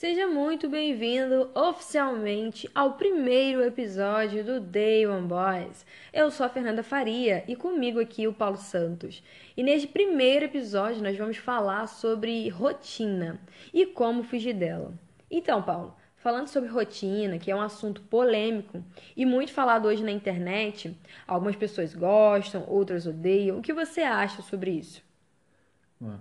Seja 0.00 0.26
muito 0.26 0.66
bem-vindo 0.66 1.50
oficialmente 1.54 2.66
ao 2.74 2.94
primeiro 2.94 3.62
episódio 3.62 4.42
do 4.42 4.58
Day 4.58 5.06
One 5.06 5.28
Boys. 5.28 5.84
Eu 6.10 6.30
sou 6.30 6.46
a 6.46 6.48
Fernanda 6.48 6.82
Faria 6.82 7.44
e 7.46 7.54
comigo 7.54 8.00
aqui 8.00 8.26
o 8.26 8.32
Paulo 8.32 8.56
Santos. 8.56 9.22
E 9.54 9.62
neste 9.62 9.86
primeiro 9.86 10.46
episódio 10.46 11.02
nós 11.02 11.18
vamos 11.18 11.36
falar 11.36 11.86
sobre 11.86 12.48
rotina 12.48 13.38
e 13.74 13.84
como 13.84 14.22
fugir 14.22 14.54
dela. 14.54 14.94
Então, 15.30 15.62
Paulo, 15.62 15.94
falando 16.16 16.48
sobre 16.48 16.70
rotina, 16.70 17.38
que 17.38 17.50
é 17.50 17.54
um 17.54 17.60
assunto 17.60 18.00
polêmico 18.00 18.82
e 19.14 19.26
muito 19.26 19.52
falado 19.52 19.84
hoje 19.84 20.02
na 20.02 20.12
internet, 20.12 20.98
algumas 21.28 21.56
pessoas 21.56 21.94
gostam, 21.94 22.64
outras 22.66 23.06
odeiam. 23.06 23.58
O 23.58 23.62
que 23.62 23.74
você 23.74 24.00
acha 24.00 24.40
sobre 24.40 24.70
isso? 24.70 25.02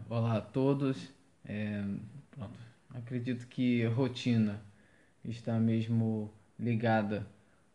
Olá 0.10 0.36
a 0.36 0.42
todos. 0.42 1.14
É... 1.46 1.82
Pronto 2.32 2.69
Acredito 3.00 3.48
que 3.48 3.86
rotina 3.86 4.62
está 5.24 5.58
mesmo 5.58 6.30
ligada 6.60 7.26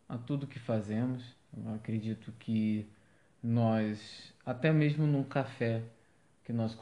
a 0.07 0.19
tudo 0.19 0.47
que 0.47 0.59
fazemos. 0.59 1.35
Eu 1.57 1.75
acredito 1.75 2.31
que 2.39 2.87
nós, 3.43 4.35
até 4.45 4.71
mesmo 4.71 5.07
num 5.07 5.25
café 5.25 5.83
que 6.45 6.53
nós 6.53 6.77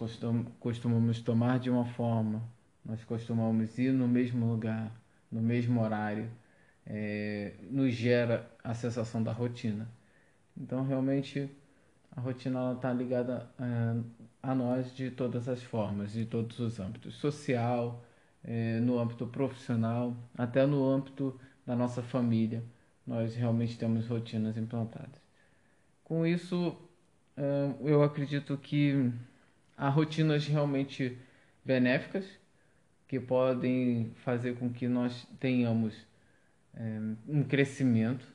costumamos 0.58 1.20
tomar 1.20 1.60
de 1.60 1.70
uma 1.70 1.84
forma, 1.84 2.42
nós 2.84 3.04
costumamos 3.04 3.78
ir 3.78 3.92
no 3.92 4.08
mesmo 4.08 4.44
lugar, 4.46 4.90
no 5.30 5.40
mesmo 5.40 5.80
horário, 5.80 6.28
é, 6.84 7.54
nos 7.70 7.94
gera 7.94 8.50
a 8.64 8.74
sensação 8.74 9.22
da 9.22 9.30
rotina. 9.30 9.88
Então, 10.56 10.84
realmente, 10.84 11.48
a 12.10 12.20
rotina 12.20 12.72
está 12.72 12.92
ligada 12.92 13.48
é, 13.60 14.02
a 14.42 14.52
nós 14.52 14.92
de 14.96 15.12
todas 15.12 15.48
as 15.48 15.62
formas, 15.62 16.12
de 16.12 16.26
todos 16.26 16.58
os 16.58 16.80
âmbitos 16.80 17.14
social, 17.14 18.02
é, 18.44 18.80
no 18.80 18.98
âmbito 18.98 19.26
profissional, 19.26 20.16
até 20.36 20.66
no 20.66 20.84
âmbito 20.88 21.38
da 21.66 21.76
nossa 21.76 22.02
família, 22.02 22.62
nós 23.06 23.34
realmente 23.34 23.78
temos 23.78 24.06
rotinas 24.08 24.56
implantadas. 24.56 25.20
Com 26.04 26.26
isso, 26.26 26.76
é, 27.36 27.74
eu 27.82 28.02
acredito 28.02 28.56
que 28.58 29.10
há 29.76 29.88
rotinas 29.88 30.46
realmente 30.46 31.18
benéficas 31.64 32.24
que 33.08 33.20
podem 33.20 34.12
fazer 34.24 34.56
com 34.56 34.70
que 34.72 34.88
nós 34.88 35.26
tenhamos 35.38 35.94
é, 36.74 37.00
um 37.28 37.42
crescimento 37.44 38.26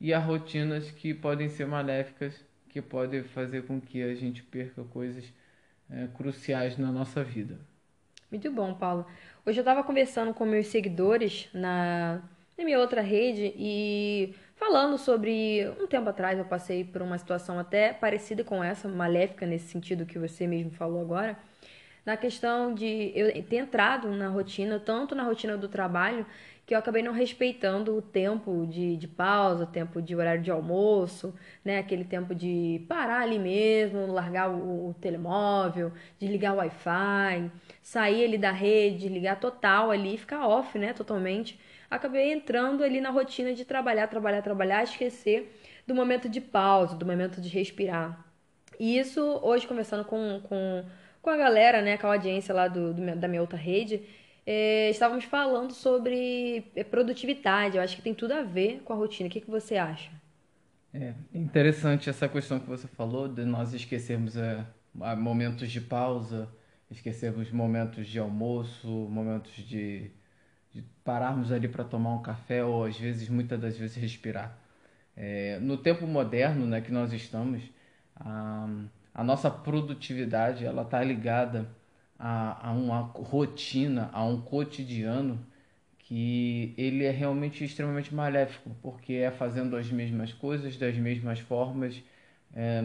e 0.00 0.12
há 0.12 0.18
rotinas 0.18 0.90
que 0.90 1.14
podem 1.14 1.48
ser 1.48 1.66
maléficas 1.66 2.44
que 2.68 2.80
podem 2.80 3.22
fazer 3.22 3.64
com 3.66 3.80
que 3.80 4.02
a 4.02 4.14
gente 4.14 4.42
perca 4.42 4.84
coisas 4.84 5.32
é, 5.90 6.06
cruciais 6.08 6.78
na 6.78 6.92
nossa 6.92 7.24
vida. 7.24 7.58
Muito 8.30 8.48
bom, 8.52 8.72
Paulo. 8.74 9.04
Hoje 9.44 9.58
eu 9.58 9.62
estava 9.62 9.82
conversando 9.82 10.32
com 10.32 10.44
meus 10.44 10.68
seguidores 10.68 11.48
na, 11.52 12.22
na 12.56 12.64
minha 12.64 12.78
outra 12.78 13.00
rede 13.00 13.52
e 13.56 14.32
falando 14.54 14.96
sobre. 14.96 15.68
Um 15.80 15.86
tempo 15.88 16.08
atrás 16.08 16.38
eu 16.38 16.44
passei 16.44 16.84
por 16.84 17.02
uma 17.02 17.18
situação 17.18 17.58
até 17.58 17.92
parecida 17.92 18.44
com 18.44 18.62
essa, 18.62 18.86
maléfica 18.88 19.44
nesse 19.44 19.66
sentido 19.66 20.06
que 20.06 20.16
você 20.16 20.46
mesmo 20.46 20.70
falou 20.70 21.00
agora. 21.00 21.36
Na 22.06 22.16
questão 22.16 22.72
de 22.72 23.10
eu 23.16 23.42
ter 23.42 23.56
entrado 23.56 24.08
na 24.12 24.28
rotina, 24.28 24.78
tanto 24.78 25.12
na 25.14 25.24
rotina 25.24 25.56
do 25.56 25.68
trabalho, 25.68 26.24
que 26.70 26.74
eu 26.74 26.78
acabei 26.78 27.02
não 27.02 27.12
respeitando 27.12 27.96
o 27.96 28.00
tempo 28.00 28.64
de, 28.64 28.96
de 28.96 29.08
pausa, 29.08 29.66
tempo 29.66 30.00
de 30.00 30.14
horário 30.14 30.40
de 30.40 30.52
almoço, 30.52 31.34
né? 31.64 31.78
Aquele 31.78 32.04
tempo 32.04 32.32
de 32.32 32.86
parar 32.88 33.22
ali 33.22 33.40
mesmo, 33.40 34.06
largar 34.06 34.48
o, 34.48 34.90
o 34.90 34.94
telemóvel, 34.94 35.90
desligar 36.16 36.54
o 36.54 36.58
Wi-Fi, 36.58 37.50
sair 37.82 38.24
ali 38.24 38.38
da 38.38 38.52
rede, 38.52 39.08
ligar 39.08 39.40
total 39.40 39.90
ali, 39.90 40.16
ficar 40.16 40.46
off, 40.46 40.78
né? 40.78 40.92
Totalmente. 40.92 41.58
Acabei 41.90 42.32
entrando 42.32 42.84
ali 42.84 43.00
na 43.00 43.10
rotina 43.10 43.52
de 43.52 43.64
trabalhar, 43.64 44.06
trabalhar, 44.06 44.40
trabalhar, 44.40 44.84
esquecer 44.84 45.52
do 45.88 45.92
momento 45.92 46.28
de 46.28 46.40
pausa, 46.40 46.94
do 46.94 47.04
momento 47.04 47.40
de 47.40 47.48
respirar. 47.48 48.24
E 48.78 48.96
isso, 48.96 49.20
hoje, 49.42 49.66
conversando 49.66 50.04
com, 50.04 50.40
com, 50.44 50.84
com 51.20 51.30
a 51.30 51.36
galera, 51.36 51.82
né, 51.82 51.98
com 51.98 52.06
a 52.06 52.12
audiência 52.12 52.54
lá 52.54 52.68
do, 52.68 52.94
do 52.94 53.16
da 53.16 53.26
minha 53.26 53.40
outra 53.40 53.58
rede, 53.58 54.04
é, 54.46 54.90
estávamos 54.90 55.24
falando 55.24 55.72
sobre 55.72 56.70
é, 56.74 56.84
produtividade. 56.84 57.76
Eu 57.76 57.82
acho 57.82 57.96
que 57.96 58.02
tem 58.02 58.14
tudo 58.14 58.32
a 58.32 58.42
ver 58.42 58.80
com 58.84 58.92
a 58.92 58.96
rotina. 58.96 59.28
O 59.28 59.32
que, 59.32 59.40
que 59.40 59.50
você 59.50 59.76
acha? 59.76 60.10
É 60.92 61.14
interessante 61.32 62.10
essa 62.10 62.28
questão 62.28 62.58
que 62.58 62.66
você 62.66 62.88
falou 62.88 63.28
de 63.28 63.44
nós 63.44 63.72
esquecermos 63.72 64.36
é, 64.36 64.64
momentos 65.16 65.70
de 65.70 65.80
pausa, 65.80 66.48
esquecermos 66.90 67.50
momentos 67.52 68.06
de 68.08 68.18
almoço, 68.18 68.88
momentos 68.88 69.52
de, 69.54 70.10
de 70.72 70.82
pararmos 71.04 71.52
ali 71.52 71.68
para 71.68 71.84
tomar 71.84 72.14
um 72.14 72.22
café 72.22 72.64
ou 72.64 72.84
às 72.84 72.98
vezes, 72.98 73.28
muitas 73.28 73.60
das 73.60 73.76
vezes, 73.76 73.96
respirar. 73.96 74.58
É, 75.16 75.58
no 75.60 75.76
tempo 75.76 76.06
moderno 76.06 76.66
né, 76.66 76.80
que 76.80 76.90
nós 76.90 77.12
estamos, 77.12 77.62
a, 78.16 78.68
a 79.14 79.22
nossa 79.22 79.50
produtividade 79.50 80.64
ela 80.64 80.82
está 80.82 81.02
ligada 81.04 81.68
a, 82.20 82.68
a 82.68 82.72
uma 82.72 83.00
rotina, 83.00 84.10
a 84.12 84.22
um 84.24 84.42
cotidiano 84.42 85.44
que 86.00 86.74
ele 86.76 87.04
é 87.04 87.10
realmente 87.10 87.64
extremamente 87.64 88.14
maléfico, 88.14 88.76
porque 88.82 89.14
é 89.14 89.30
fazendo 89.30 89.74
as 89.76 89.90
mesmas 89.90 90.32
coisas, 90.32 90.76
das 90.76 90.96
mesmas 90.96 91.40
formas, 91.40 92.02
é, 92.54 92.82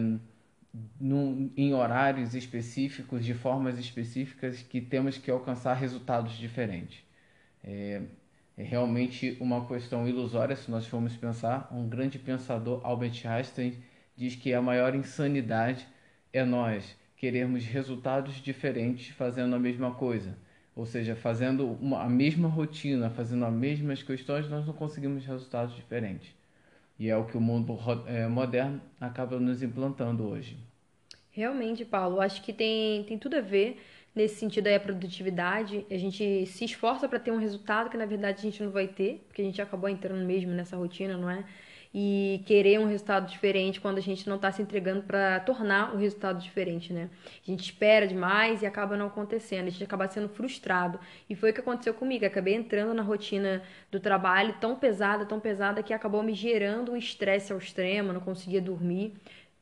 no, 0.98 1.50
em 1.56 1.74
horários 1.74 2.34
específicos, 2.34 3.24
de 3.24 3.34
formas 3.34 3.78
específicas, 3.78 4.62
que 4.62 4.80
temos 4.80 5.18
que 5.18 5.30
alcançar 5.30 5.74
resultados 5.74 6.32
diferentes. 6.38 7.04
É, 7.62 8.02
é 8.56 8.62
realmente 8.62 9.36
uma 9.38 9.66
questão 9.66 10.08
ilusória 10.08 10.56
se 10.56 10.70
nós 10.70 10.86
formos 10.86 11.14
pensar. 11.16 11.68
Um 11.70 11.86
grande 11.88 12.18
pensador, 12.18 12.80
Albert 12.84 13.26
Einstein, 13.26 13.74
diz 14.16 14.34
que 14.34 14.54
a 14.54 14.62
maior 14.62 14.94
insanidade 14.94 15.86
é 16.32 16.44
nós 16.44 16.96
querermos 17.16 17.64
resultados 17.64 18.34
diferentes 18.42 19.08
fazendo 19.08 19.56
a 19.56 19.58
mesma 19.58 19.92
coisa. 19.94 20.36
Ou 20.74 20.84
seja, 20.84 21.16
fazendo 21.16 21.66
uma, 21.80 22.02
a 22.02 22.08
mesma 22.08 22.48
rotina, 22.48 23.08
fazendo 23.08 23.44
as 23.46 23.52
mesmas 23.52 24.02
questões, 24.02 24.48
nós 24.48 24.66
não 24.66 24.74
conseguimos 24.74 25.24
resultados 25.24 25.74
diferentes. 25.74 26.34
E 26.98 27.08
é 27.08 27.16
o 27.16 27.24
que 27.24 27.36
o 27.36 27.40
mundo 27.40 27.78
é, 28.06 28.26
moderno 28.26 28.80
acaba 29.00 29.40
nos 29.40 29.62
implantando 29.62 30.24
hoje. 30.24 30.56
Realmente, 31.30 31.84
Paulo, 31.84 32.20
acho 32.20 32.42
que 32.42 32.52
tem, 32.52 33.04
tem 33.04 33.18
tudo 33.18 33.36
a 33.36 33.40
ver 33.40 33.78
nesse 34.14 34.36
sentido 34.36 34.66
aí 34.66 34.74
a 34.74 34.80
produtividade. 34.80 35.86
A 35.90 35.98
gente 35.98 36.46
se 36.46 36.64
esforça 36.64 37.06
para 37.06 37.18
ter 37.18 37.30
um 37.30 37.38
resultado 37.38 37.90
que 37.90 37.96
na 37.96 38.06
verdade 38.06 38.38
a 38.38 38.42
gente 38.42 38.62
não 38.62 38.70
vai 38.70 38.88
ter, 38.88 39.22
porque 39.26 39.42
a 39.42 39.44
gente 39.44 39.60
acabou 39.60 39.88
entrando 39.88 40.24
mesmo 40.24 40.52
nessa 40.52 40.76
rotina, 40.76 41.16
não 41.18 41.30
é? 41.30 41.44
E 41.98 42.42
querer 42.44 42.78
um 42.78 42.84
resultado 42.84 43.26
diferente 43.26 43.80
quando 43.80 43.96
a 43.96 44.02
gente 44.02 44.28
não 44.28 44.36
está 44.36 44.52
se 44.52 44.60
entregando 44.60 45.04
para 45.04 45.40
tornar 45.40 45.94
o 45.94 45.96
resultado 45.96 46.38
diferente, 46.38 46.92
né? 46.92 47.08
A 47.42 47.50
gente 47.50 47.64
espera 47.64 48.06
demais 48.06 48.60
e 48.60 48.66
acaba 48.66 48.98
não 48.98 49.06
acontecendo, 49.06 49.68
a 49.68 49.70
gente 49.70 49.82
acaba 49.82 50.06
sendo 50.06 50.28
frustrado. 50.28 51.00
E 51.26 51.34
foi 51.34 51.52
o 51.52 51.54
que 51.54 51.60
aconteceu 51.60 51.94
comigo. 51.94 52.26
Acabei 52.26 52.52
entrando 52.52 52.92
na 52.92 53.02
rotina 53.02 53.62
do 53.90 53.98
trabalho 53.98 54.56
tão 54.60 54.76
pesada, 54.76 55.24
tão 55.24 55.40
pesada, 55.40 55.82
que 55.82 55.94
acabou 55.94 56.22
me 56.22 56.34
gerando 56.34 56.92
um 56.92 56.96
estresse 56.98 57.50
ao 57.50 57.58
extremo, 57.58 58.12
não 58.12 58.20
conseguia 58.20 58.60
dormir. 58.60 59.14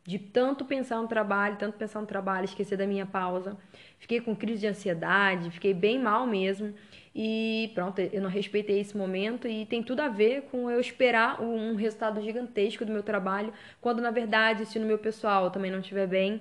De 0.03 0.19
tanto 0.19 0.65
pensar 0.65 1.01
no 1.01 1.07
trabalho, 1.07 1.57
tanto 1.57 1.79
pensar 1.79 2.01
no 2.01 2.07
trabalho, 2.07 2.47
esquecer 2.47 2.77
da 2.77 2.85
minha 2.85 3.07
pausa. 3.07 3.57
Fiquei 3.97 4.21
com 4.21 4.35
crise 4.35 4.63
de 4.63 4.67
ansiedade, 4.67 5.53
fiquei 5.53 5.73
bem 5.73 6.01
mal 6.01 6.27
mesmo. 6.27 6.75
E 7.15 7.71
pronto, 7.75 8.01
eu 8.01 8.21
não 8.21 8.29
respeitei 8.29 8.81
esse 8.81 8.97
momento 8.97 9.47
e 9.47 9.67
tem 9.67 9.83
tudo 9.83 10.01
a 10.01 10.09
ver 10.09 10.43
com 10.51 10.69
eu 10.71 10.81
esperar 10.81 11.41
um 11.41 11.77
resultado 11.77 12.21
gigantesco 12.21 12.85
do 12.85 12.93
meu 12.93 13.03
trabalho, 13.05 13.53
quando 13.81 14.03
na 14.03 14.11
verdade, 14.11 14.67
se 14.67 14.79
no 14.81 14.87
meu 14.87 14.99
pessoal 14.99 15.51
também 15.51 15.71
não 15.71 15.79
estiver 15.79 16.09
bem, 16.09 16.41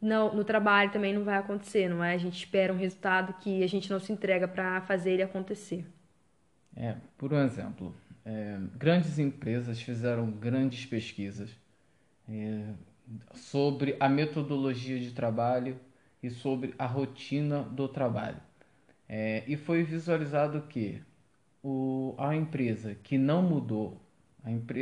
não, 0.00 0.34
no 0.34 0.44
trabalho 0.44 0.92
também 0.92 1.12
não 1.12 1.24
vai 1.24 1.36
acontecer, 1.38 1.88
não 1.88 2.04
é? 2.04 2.14
A 2.14 2.18
gente 2.18 2.36
espera 2.36 2.72
um 2.72 2.76
resultado 2.76 3.34
que 3.40 3.64
a 3.64 3.66
gente 3.66 3.90
não 3.90 3.98
se 3.98 4.12
entrega 4.12 4.46
para 4.46 4.80
fazer 4.82 5.12
ele 5.12 5.22
acontecer. 5.22 5.84
É, 6.76 6.96
por 7.16 7.32
um 7.32 7.38
exemplo, 7.42 7.94
é, 8.24 8.58
grandes 8.76 9.18
empresas 9.18 9.80
fizeram 9.80 10.30
grandes 10.30 10.86
pesquisas 10.86 11.50
é, 12.28 12.74
sobre 13.34 13.96
a 14.00 14.08
metodologia 14.08 14.98
de 14.98 15.12
trabalho 15.12 15.78
e 16.22 16.30
sobre 16.30 16.74
a 16.78 16.86
rotina 16.86 17.62
do 17.62 17.88
trabalho. 17.88 18.40
É, 19.16 19.44
e 19.46 19.56
foi 19.56 19.84
visualizado 19.84 20.62
que 20.62 21.00
o, 21.62 22.16
a 22.18 22.34
empresa 22.34 22.96
que 22.96 23.16
não 23.16 23.44
mudou, 23.44 24.00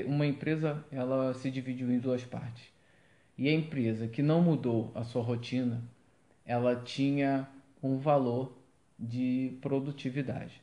uma 0.06 0.26
empresa 0.26 0.82
ela 0.90 1.34
se 1.34 1.50
dividiu 1.50 1.92
em 1.92 1.98
duas 1.98 2.24
partes. 2.24 2.64
E 3.36 3.46
a 3.46 3.52
empresa 3.52 4.08
que 4.08 4.22
não 4.22 4.40
mudou 4.40 4.90
a 4.94 5.04
sua 5.04 5.22
rotina, 5.22 5.82
ela 6.46 6.74
tinha 6.74 7.46
um 7.82 7.98
valor 7.98 8.56
de 8.98 9.58
produtividade. 9.60 10.62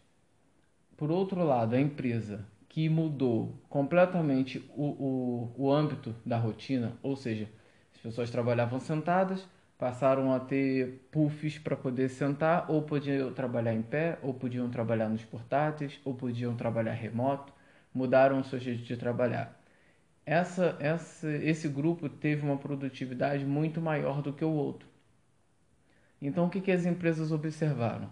Por 0.97 1.11
outro 1.11 1.43
lado, 1.43 1.75
a 1.75 1.79
empresa 1.79 2.43
que 2.67 2.89
mudou 2.89 3.53
completamente 3.69 4.67
o, 4.75 4.83
o, 4.83 5.53
o 5.55 5.71
âmbito 5.71 6.15
da 6.25 6.39
rotina, 6.39 6.97
ou 7.03 7.15
seja, 7.15 7.47
as 7.93 8.01
pessoas 8.01 8.31
trabalhavam 8.31 8.79
sentadas, 8.79 9.47
passaram 9.79 10.33
a 10.33 10.39
ter 10.41 11.07
puffs 11.11 11.57
para 11.57 11.75
poder 11.75 12.09
sentar, 12.09 12.69
ou 12.69 12.83
podiam 12.83 13.33
trabalhar 13.33 13.73
em 13.73 13.81
pé, 13.81 14.19
ou 14.21 14.33
podiam 14.33 14.69
trabalhar 14.69 15.09
nos 15.09 15.23
portáteis, 15.23 15.99
ou 16.05 16.13
podiam 16.13 16.55
trabalhar 16.55 16.93
remoto, 16.93 17.53
mudaram 17.93 18.39
o 18.41 18.43
seu 18.43 18.59
jeito 18.59 18.83
de 18.83 18.97
trabalhar. 18.97 19.57
Essa, 20.25 20.77
essa, 20.79 21.31
esse 21.31 21.67
grupo 21.69 22.09
teve 22.09 22.43
uma 22.45 22.57
produtividade 22.57 23.45
muito 23.45 23.81
maior 23.81 24.21
do 24.21 24.33
que 24.33 24.43
o 24.45 24.51
outro. 24.51 24.87
Então, 26.21 26.47
o 26.47 26.49
que, 26.49 26.61
que 26.61 26.71
as 26.71 26.85
empresas 26.85 27.31
observaram? 27.31 28.09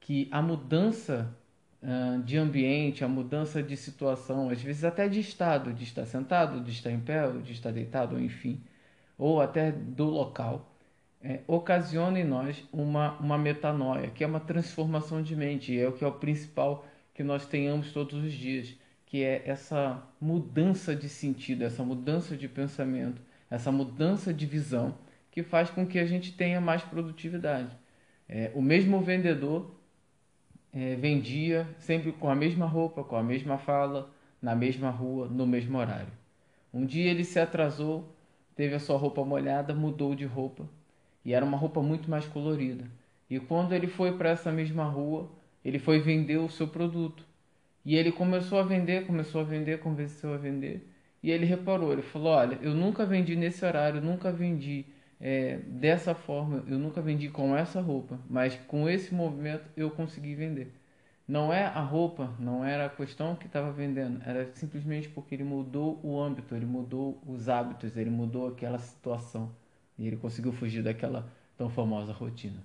Que 0.00 0.28
a 0.30 0.42
mudança 0.42 1.34
uh, 1.82 2.22
de 2.22 2.36
ambiente, 2.36 3.04
a 3.04 3.08
mudança 3.08 3.62
de 3.62 3.76
situação, 3.76 4.50
às 4.50 4.62
vezes 4.62 4.84
até 4.84 5.08
de 5.08 5.20
estado, 5.20 5.72
de 5.72 5.84
estar 5.84 6.06
sentado, 6.06 6.60
de 6.60 6.70
estar 6.72 6.90
em 6.90 7.00
pé, 7.00 7.30
de 7.42 7.52
estar 7.52 7.72
deitado, 7.72 8.20
enfim, 8.20 8.62
ou 9.18 9.40
até 9.40 9.72
do 9.72 10.04
local, 10.06 10.69
é, 11.22 11.40
ocasiona 11.46 12.18
em 12.18 12.24
nós 12.24 12.64
uma, 12.72 13.12
uma 13.18 13.36
metanoia, 13.36 14.08
que 14.08 14.24
é 14.24 14.26
uma 14.26 14.40
transformação 14.40 15.22
de 15.22 15.36
mente, 15.36 15.72
e 15.72 15.78
é 15.78 15.86
o 15.86 15.92
que 15.92 16.04
é 16.04 16.06
o 16.06 16.12
principal 16.12 16.86
que 17.14 17.22
nós 17.22 17.46
tenhamos 17.46 17.92
todos 17.92 18.24
os 18.24 18.32
dias, 18.32 18.74
que 19.04 19.22
é 19.22 19.42
essa 19.44 20.02
mudança 20.20 20.94
de 20.94 21.08
sentido, 21.08 21.64
essa 21.64 21.82
mudança 21.82 22.36
de 22.36 22.48
pensamento, 22.48 23.20
essa 23.50 23.70
mudança 23.70 24.32
de 24.32 24.46
visão, 24.46 24.96
que 25.30 25.42
faz 25.42 25.68
com 25.70 25.86
que 25.86 25.98
a 25.98 26.06
gente 26.06 26.32
tenha 26.32 26.60
mais 26.60 26.82
produtividade. 26.82 27.76
É, 28.28 28.50
o 28.54 28.62
mesmo 28.62 29.00
vendedor 29.00 29.74
é, 30.72 30.94
vendia 30.96 31.68
sempre 31.78 32.12
com 32.12 32.30
a 32.30 32.34
mesma 32.34 32.66
roupa, 32.66 33.04
com 33.04 33.16
a 33.16 33.22
mesma 33.22 33.58
fala, 33.58 34.10
na 34.40 34.54
mesma 34.54 34.90
rua, 34.90 35.28
no 35.28 35.46
mesmo 35.46 35.76
horário. 35.76 36.12
Um 36.72 36.86
dia 36.86 37.10
ele 37.10 37.24
se 37.24 37.38
atrasou, 37.38 38.16
teve 38.54 38.74
a 38.74 38.80
sua 38.80 38.96
roupa 38.96 39.24
molhada, 39.24 39.74
mudou 39.74 40.14
de 40.14 40.24
roupa 40.24 40.66
e 41.24 41.32
era 41.32 41.44
uma 41.44 41.56
roupa 41.56 41.82
muito 41.82 42.10
mais 42.10 42.26
colorida. 42.26 42.84
E 43.28 43.38
quando 43.38 43.72
ele 43.72 43.86
foi 43.86 44.16
para 44.16 44.30
essa 44.30 44.50
mesma 44.50 44.84
rua, 44.84 45.30
ele 45.64 45.78
foi 45.78 46.00
vender 46.00 46.38
o 46.38 46.48
seu 46.48 46.66
produto. 46.66 47.24
E 47.84 47.96
ele 47.96 48.12
começou 48.12 48.58
a 48.58 48.62
vender, 48.62 49.06
começou 49.06 49.40
a 49.40 49.44
vender, 49.44 49.80
começou 49.80 50.34
a 50.34 50.36
vender. 50.36 50.88
E 51.22 51.30
ele 51.30 51.44
reparou, 51.44 51.92
ele 51.92 52.02
falou: 52.02 52.32
Olha, 52.32 52.58
eu 52.62 52.74
nunca 52.74 53.04
vendi 53.06 53.36
nesse 53.36 53.64
horário, 53.64 54.00
nunca 54.00 54.32
vendi 54.32 54.86
é, 55.20 55.58
dessa 55.66 56.14
forma, 56.14 56.64
eu 56.66 56.78
nunca 56.78 57.02
vendi 57.02 57.28
com 57.28 57.54
essa 57.54 57.80
roupa, 57.80 58.18
mas 58.28 58.56
com 58.66 58.88
esse 58.88 59.14
movimento 59.14 59.64
eu 59.76 59.90
consegui 59.90 60.34
vender. 60.34 60.72
Não 61.28 61.52
é 61.52 61.64
a 61.64 61.80
roupa, 61.80 62.34
não 62.40 62.64
era 62.64 62.86
a 62.86 62.88
questão 62.88 63.36
que 63.36 63.46
estava 63.46 63.70
vendendo, 63.70 64.20
era 64.26 64.50
simplesmente 64.54 65.08
porque 65.08 65.34
ele 65.34 65.44
mudou 65.44 66.00
o 66.02 66.20
âmbito, 66.20 66.56
ele 66.56 66.66
mudou 66.66 67.22
os 67.26 67.48
hábitos, 67.48 67.96
ele 67.96 68.10
mudou 68.10 68.48
aquela 68.48 68.78
situação. 68.78 69.54
E 70.00 70.06
ele 70.06 70.16
conseguiu 70.16 70.50
fugir 70.50 70.82
daquela 70.82 71.30
tão 71.58 71.68
famosa 71.68 72.10
rotina. 72.10 72.58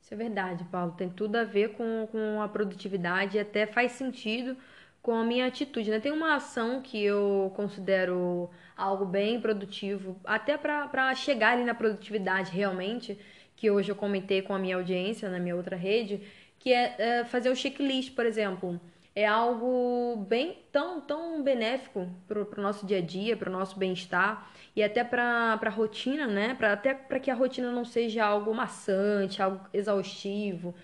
Isso 0.00 0.14
é 0.14 0.16
verdade, 0.16 0.64
Paulo. 0.64 0.92
Tem 0.92 1.10
tudo 1.10 1.36
a 1.36 1.44
ver 1.44 1.72
com, 1.72 2.08
com 2.10 2.40
a 2.40 2.48
produtividade 2.48 3.36
e 3.36 3.40
até 3.40 3.66
faz 3.66 3.92
sentido 3.92 4.56
com 5.02 5.14
a 5.14 5.22
minha 5.22 5.46
atitude. 5.46 5.90
Né? 5.90 6.00
Tem 6.00 6.10
uma 6.10 6.36
ação 6.36 6.80
que 6.80 6.98
eu 7.04 7.52
considero 7.54 8.48
algo 8.74 9.04
bem 9.04 9.38
produtivo, 9.38 10.16
até 10.24 10.56
para 10.56 11.14
chegar 11.14 11.52
ali 11.52 11.64
na 11.64 11.74
produtividade 11.74 12.50
realmente, 12.50 13.18
que 13.54 13.70
hoje 13.70 13.92
eu 13.92 13.96
comentei 13.96 14.40
com 14.40 14.54
a 14.54 14.58
minha 14.58 14.76
audiência 14.76 15.28
na 15.28 15.38
minha 15.38 15.54
outra 15.54 15.76
rede, 15.76 16.22
que 16.58 16.72
é, 16.72 16.94
é 16.98 17.24
fazer 17.24 17.50
o 17.50 17.56
checklist, 17.56 18.14
por 18.14 18.24
exemplo 18.24 18.80
é 19.14 19.24
algo 19.24 20.26
bem 20.28 20.58
tão, 20.72 21.00
tão 21.00 21.42
benéfico 21.42 22.08
para 22.26 22.40
o 22.40 22.62
nosso 22.62 22.84
dia 22.84 22.98
a 22.98 23.00
dia, 23.00 23.36
para 23.36 23.48
o 23.48 23.52
nosso 23.52 23.78
bem-estar 23.78 24.50
e 24.74 24.82
até 24.82 25.04
para 25.04 25.58
a 25.62 25.70
rotina, 25.70 26.26
né? 26.26 26.54
Pra, 26.54 26.72
até 26.72 26.94
para 26.94 27.20
que 27.20 27.30
a 27.30 27.34
rotina 27.34 27.70
não 27.70 27.84
seja 27.84 28.24
algo 28.24 28.52
maçante, 28.52 29.40
algo 29.40 29.60
exaustivo. 29.72 30.74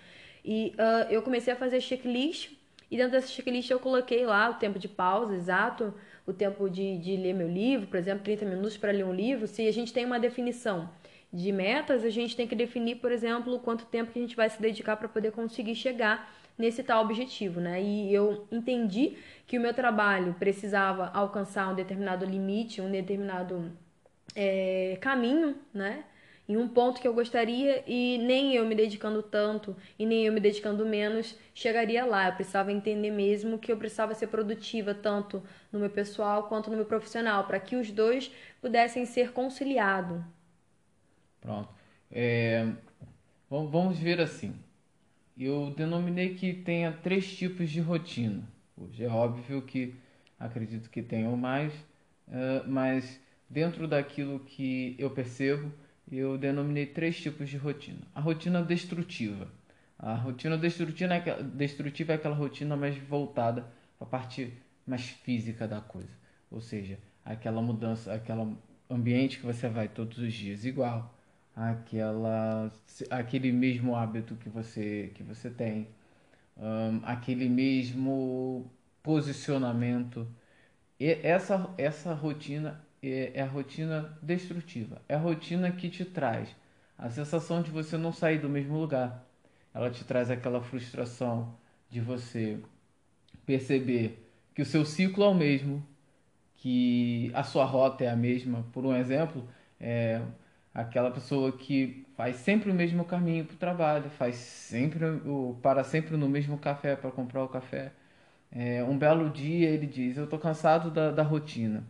E 0.44 0.74
uh, 0.76 1.10
eu 1.10 1.22
comecei 1.22 1.52
a 1.52 1.56
fazer 1.56 1.80
checklist 1.80 2.52
e 2.88 2.96
dentro 2.96 3.12
dessa 3.12 3.28
checklist 3.28 3.68
eu 3.68 3.80
coloquei 3.80 4.24
lá 4.24 4.50
o 4.50 4.54
tempo 4.54 4.78
de 4.78 4.88
pausa 4.88 5.34
exato, 5.34 5.92
o 6.24 6.32
tempo 6.32 6.70
de, 6.70 6.98
de 6.98 7.16
ler 7.16 7.34
meu 7.34 7.48
livro, 7.48 7.88
por 7.88 7.96
exemplo, 7.96 8.22
30 8.22 8.44
minutos 8.44 8.76
para 8.76 8.92
ler 8.92 9.04
um 9.04 9.12
livro. 9.12 9.48
Se 9.48 9.66
a 9.66 9.72
gente 9.72 9.92
tem 9.92 10.04
uma 10.04 10.20
definição 10.20 10.88
de 11.32 11.50
metas, 11.50 12.04
a 12.04 12.10
gente 12.10 12.36
tem 12.36 12.46
que 12.46 12.54
definir, 12.54 12.96
por 12.96 13.10
exemplo, 13.10 13.58
quanto 13.58 13.86
tempo 13.86 14.12
que 14.12 14.18
a 14.20 14.22
gente 14.22 14.36
vai 14.36 14.48
se 14.48 14.60
dedicar 14.62 14.96
para 14.96 15.08
poder 15.08 15.32
conseguir 15.32 15.74
chegar 15.74 16.32
nesse 16.60 16.82
tal 16.82 17.02
objetivo, 17.04 17.60
né? 17.60 17.82
E 17.82 18.12
eu 18.14 18.46
entendi 18.52 19.16
que 19.46 19.58
o 19.58 19.60
meu 19.60 19.74
trabalho 19.74 20.34
precisava 20.38 21.10
alcançar 21.14 21.68
um 21.72 21.74
determinado 21.74 22.24
limite, 22.24 22.80
um 22.80 22.90
determinado 22.90 23.72
é, 24.36 24.98
caminho, 25.00 25.56
né? 25.72 26.04
Em 26.48 26.56
um 26.56 26.68
ponto 26.68 27.00
que 27.00 27.06
eu 27.06 27.14
gostaria 27.14 27.84
e 27.86 28.18
nem 28.18 28.54
eu 28.56 28.66
me 28.66 28.74
dedicando 28.74 29.22
tanto 29.22 29.76
e 29.98 30.04
nem 30.04 30.26
eu 30.26 30.32
me 30.32 30.40
dedicando 30.40 30.84
menos 30.84 31.36
chegaria 31.54 32.04
lá. 32.04 32.28
Eu 32.28 32.34
precisava 32.34 32.72
entender 32.72 33.10
mesmo 33.10 33.58
que 33.58 33.72
eu 33.72 33.76
precisava 33.76 34.14
ser 34.14 34.26
produtiva 34.26 34.92
tanto 34.92 35.42
no 35.72 35.78
meu 35.78 35.90
pessoal 35.90 36.44
quanto 36.44 36.68
no 36.70 36.76
meu 36.76 36.86
profissional, 36.86 37.44
para 37.44 37.60
que 37.60 37.76
os 37.76 37.90
dois 37.90 38.30
pudessem 38.60 39.06
ser 39.06 39.32
conciliados. 39.32 40.20
Pronto. 41.40 41.68
É, 42.10 42.66
vamos 43.48 43.98
ver 43.98 44.20
assim 44.20 44.54
eu 45.44 45.72
denominei 45.76 46.34
que 46.34 46.52
tenha 46.52 46.92
três 46.92 47.36
tipos 47.36 47.70
de 47.70 47.80
rotina. 47.80 48.42
Hoje 48.76 49.04
é 49.04 49.08
óbvio 49.08 49.62
que 49.62 49.94
acredito 50.38 50.90
que 50.90 51.02
tenham 51.02 51.36
mais, 51.36 51.72
uh, 52.28 52.68
mas 52.68 53.20
dentro 53.48 53.88
daquilo 53.88 54.40
que 54.40 54.94
eu 54.98 55.10
percebo, 55.10 55.72
eu 56.10 56.36
denominei 56.36 56.86
três 56.86 57.18
tipos 57.18 57.48
de 57.48 57.56
rotina. 57.56 58.00
A 58.14 58.20
rotina 58.20 58.62
destrutiva. 58.62 59.48
A 59.98 60.14
rotina 60.14 60.58
destrutiva 60.58 61.14
é, 61.14 61.42
destrutiva 61.42 62.12
é 62.12 62.16
aquela 62.16 62.34
rotina 62.34 62.76
mais 62.76 62.96
voltada 62.96 63.62
para 63.98 64.06
a 64.06 64.10
parte 64.10 64.52
mais 64.86 65.08
física 65.08 65.66
da 65.68 65.80
coisa. 65.80 66.10
Ou 66.50 66.60
seja, 66.60 66.98
aquela 67.24 67.62
mudança, 67.62 68.12
aquele 68.12 68.56
ambiente 68.88 69.38
que 69.38 69.46
você 69.46 69.68
vai 69.68 69.88
todos 69.88 70.18
os 70.18 70.32
dias 70.32 70.64
igual 70.64 71.14
aquela 71.68 72.72
aquele 73.10 73.52
mesmo 73.52 73.94
hábito 73.94 74.34
que 74.36 74.48
você 74.48 75.12
que 75.14 75.22
você 75.22 75.50
tem. 75.50 75.88
Um, 76.56 77.00
aquele 77.04 77.48
mesmo 77.48 78.70
posicionamento. 79.02 80.26
E 80.98 81.06
essa 81.22 81.72
essa 81.78 82.14
rotina 82.14 82.84
é, 83.02 83.32
é 83.34 83.42
a 83.42 83.46
rotina 83.46 84.18
destrutiva. 84.22 85.02
É 85.08 85.14
a 85.14 85.18
rotina 85.18 85.70
que 85.72 85.88
te 85.90 86.04
traz 86.04 86.54
a 86.98 87.10
sensação 87.10 87.62
de 87.62 87.70
você 87.70 87.96
não 87.96 88.12
sair 88.12 88.38
do 88.38 88.48
mesmo 88.48 88.78
lugar. 88.78 89.26
Ela 89.74 89.90
te 89.90 90.04
traz 90.04 90.30
aquela 90.30 90.60
frustração 90.62 91.54
de 91.90 92.00
você 92.00 92.60
perceber 93.46 94.26
que 94.54 94.62
o 94.62 94.66
seu 94.66 94.84
ciclo 94.84 95.24
é 95.24 95.28
o 95.28 95.34
mesmo 95.34 95.86
que 96.56 97.30
a 97.34 97.42
sua 97.42 97.64
rota 97.64 98.04
é 98.04 98.08
a 98.08 98.16
mesma. 98.16 98.66
Por 98.72 98.84
um 98.86 98.94
exemplo 98.94 99.48
é, 99.80 100.22
aquela 100.74 101.10
pessoa 101.10 101.52
que 101.52 102.06
faz 102.16 102.36
sempre 102.36 102.70
o 102.70 102.74
mesmo 102.74 103.04
caminho 103.04 103.44
para 103.44 103.54
o 103.54 103.58
trabalho, 103.58 104.10
faz 104.10 104.36
sempre 104.36 105.04
o 105.04 105.58
para 105.62 105.84
sempre 105.84 106.16
no 106.16 106.28
mesmo 106.28 106.58
café 106.58 106.96
para 106.96 107.10
comprar 107.10 107.44
o 107.44 107.48
café. 107.48 107.92
É, 108.52 108.82
um 108.84 108.98
belo 108.98 109.30
dia 109.30 109.68
ele 109.70 109.86
diz: 109.86 110.16
Eu 110.16 110.24
estou 110.24 110.38
cansado 110.38 110.90
da, 110.90 111.10
da 111.10 111.22
rotina. 111.22 111.84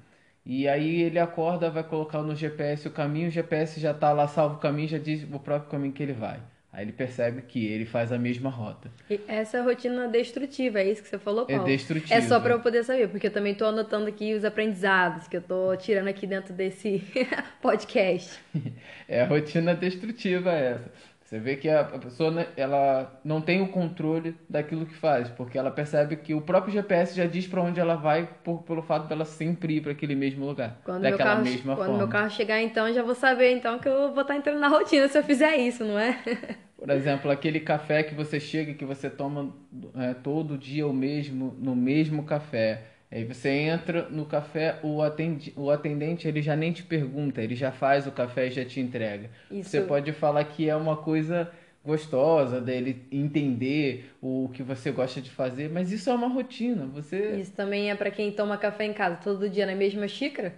E 0.45 0.69
aí 0.69 1.03
ele 1.03 1.19
acorda, 1.19 1.71
vai 1.71 1.85
colocar 1.85 2.23
no 2.23 2.35
GPS 2.35 2.89
o 2.89 2.91
caminho, 2.91 3.29
o 3.29 3.31
GPS 3.31 3.79
já 3.81 3.93
está 3.93 4.13
lá, 4.13 4.27
salvo 4.27 4.57
o 4.57 4.59
caminho, 4.59 4.89
já 4.89 4.99
diz 4.99 5.23
o 5.25 5.39
próprio 5.39 5.71
caminho 5.71 5.93
que 5.93 6.03
ele 6.03 6.13
vai. 6.15 6.41
Aí 6.73 6.85
ele 6.85 6.93
percebe 6.93 7.43
que 7.43 7.67
ele 7.67 7.85
faz 7.85 8.13
a 8.13 8.19
mesma 8.19 8.49
rota. 8.49 8.93
E 9.11 9.21
essa 9.27 9.57
é 9.57 9.61
a 9.61 9.65
rotina 9.65 10.07
destrutiva, 10.07 10.79
é 10.79 10.89
isso 10.89 11.03
que 11.03 11.09
você 11.09 11.19
falou, 11.19 11.45
é 11.49 11.57
Paulo? 11.57 11.69
É 11.69 11.73
destrutiva. 11.77 12.15
É 12.15 12.21
só 12.21 12.39
para 12.39 12.53
eu 12.53 12.61
poder 12.61 12.85
saber, 12.85 13.09
porque 13.09 13.27
eu 13.27 13.33
também 13.33 13.53
estou 13.53 13.67
anotando 13.67 14.07
aqui 14.07 14.35
os 14.35 14.45
aprendizados 14.45 15.27
que 15.27 15.37
eu 15.37 15.41
estou 15.41 15.77
tirando 15.77 16.07
aqui 16.07 16.29
dentro 16.29 16.55
desse 16.55 17.03
podcast. 17.61 18.39
é 19.09 19.23
a 19.23 19.27
rotina 19.27 19.75
destrutiva 19.75 20.53
essa. 20.53 20.93
Você 21.31 21.39
vê 21.39 21.55
que 21.55 21.69
a 21.69 21.85
pessoa 21.85 22.29
né, 22.33 22.49
ela 22.57 23.21
não 23.25 23.41
tem 23.41 23.63
o 23.63 23.69
controle 23.69 24.35
daquilo 24.49 24.85
que 24.85 24.97
faz, 24.97 25.29
porque 25.29 25.57
ela 25.57 25.71
percebe 25.71 26.17
que 26.17 26.35
o 26.35 26.41
próprio 26.41 26.73
GPS 26.73 27.15
já 27.15 27.25
diz 27.25 27.47
para 27.47 27.63
onde 27.63 27.79
ela 27.79 27.95
vai 27.95 28.29
por, 28.43 28.65
pelo 28.65 28.83
fato 28.83 29.07
dela 29.07 29.25
sempre 29.25 29.77
ir 29.77 29.81
para 29.81 29.93
aquele 29.93 30.17
mesmo 30.17 30.45
lugar, 30.45 30.81
quando 30.83 31.03
daquela 31.03 31.31
carro, 31.31 31.45
mesma 31.45 31.77
quando 31.77 31.77
forma. 31.77 31.85
Quando 31.93 31.99
meu 31.99 32.09
carro 32.09 32.31
chegar 32.31 32.61
então, 32.61 32.89
eu 32.89 32.95
já 32.95 33.05
vou 33.05 33.15
saber 33.15 33.53
então 33.53 33.79
que 33.79 33.87
eu 33.87 34.13
vou 34.13 34.23
estar 34.23 34.25
tá 34.25 34.37
entrando 34.37 34.59
na 34.59 34.67
rotina 34.67 35.07
se 35.07 35.17
eu 35.17 35.23
fizer 35.23 35.57
isso, 35.57 35.85
não 35.85 35.97
é? 35.97 36.19
Por 36.77 36.91
exemplo, 36.91 37.31
aquele 37.31 37.61
café 37.61 38.03
que 38.03 38.15
você 38.15 38.41
chega 38.41 38.75
que 38.75 38.85
você 38.85 39.09
toma 39.09 39.55
é, 39.99 40.15
todo 40.15 40.59
dia 40.59 40.85
o 40.85 40.93
mesmo 40.93 41.55
no 41.61 41.77
mesmo 41.77 42.25
café. 42.25 42.83
Aí 43.13 43.25
você 43.25 43.49
entra 43.49 44.09
no 44.09 44.25
café, 44.25 44.79
o, 44.85 45.03
atendi, 45.03 45.53
o 45.57 45.69
atendente 45.69 46.29
ele 46.29 46.41
já 46.41 46.55
nem 46.55 46.73
te 46.73 46.85
pergunta, 46.85 47.43
ele 47.43 47.57
já 47.57 47.73
faz 47.73 48.07
o 48.07 48.13
café 48.13 48.47
e 48.47 48.51
já 48.53 48.65
te 48.65 48.79
entrega. 48.81 49.31
Isso. 49.51 49.71
Você 49.71 49.81
pode 49.81 50.13
falar 50.13 50.45
que 50.45 50.69
é 50.69 50.77
uma 50.77 50.97
coisa 50.97 51.51
gostosa, 51.85 52.61
dele 52.61 53.05
entender 53.11 54.13
o 54.21 54.49
que 54.53 54.63
você 54.63 54.93
gosta 54.93 55.21
de 55.21 55.31
fazer, 55.31 55.71
mas 55.71 55.91
isso 55.91 56.09
é 56.09 56.15
uma 56.15 56.29
rotina. 56.29 56.87
Você 56.87 57.37
Isso 57.41 57.53
também 57.53 57.91
é 57.91 57.95
para 57.95 58.11
quem 58.11 58.31
toma 58.31 58.57
café 58.57 58.85
em 58.85 58.93
casa 58.93 59.17
todo 59.17 59.49
dia 59.49 59.67
na 59.67 59.75
mesma 59.75 60.07
xícara? 60.07 60.55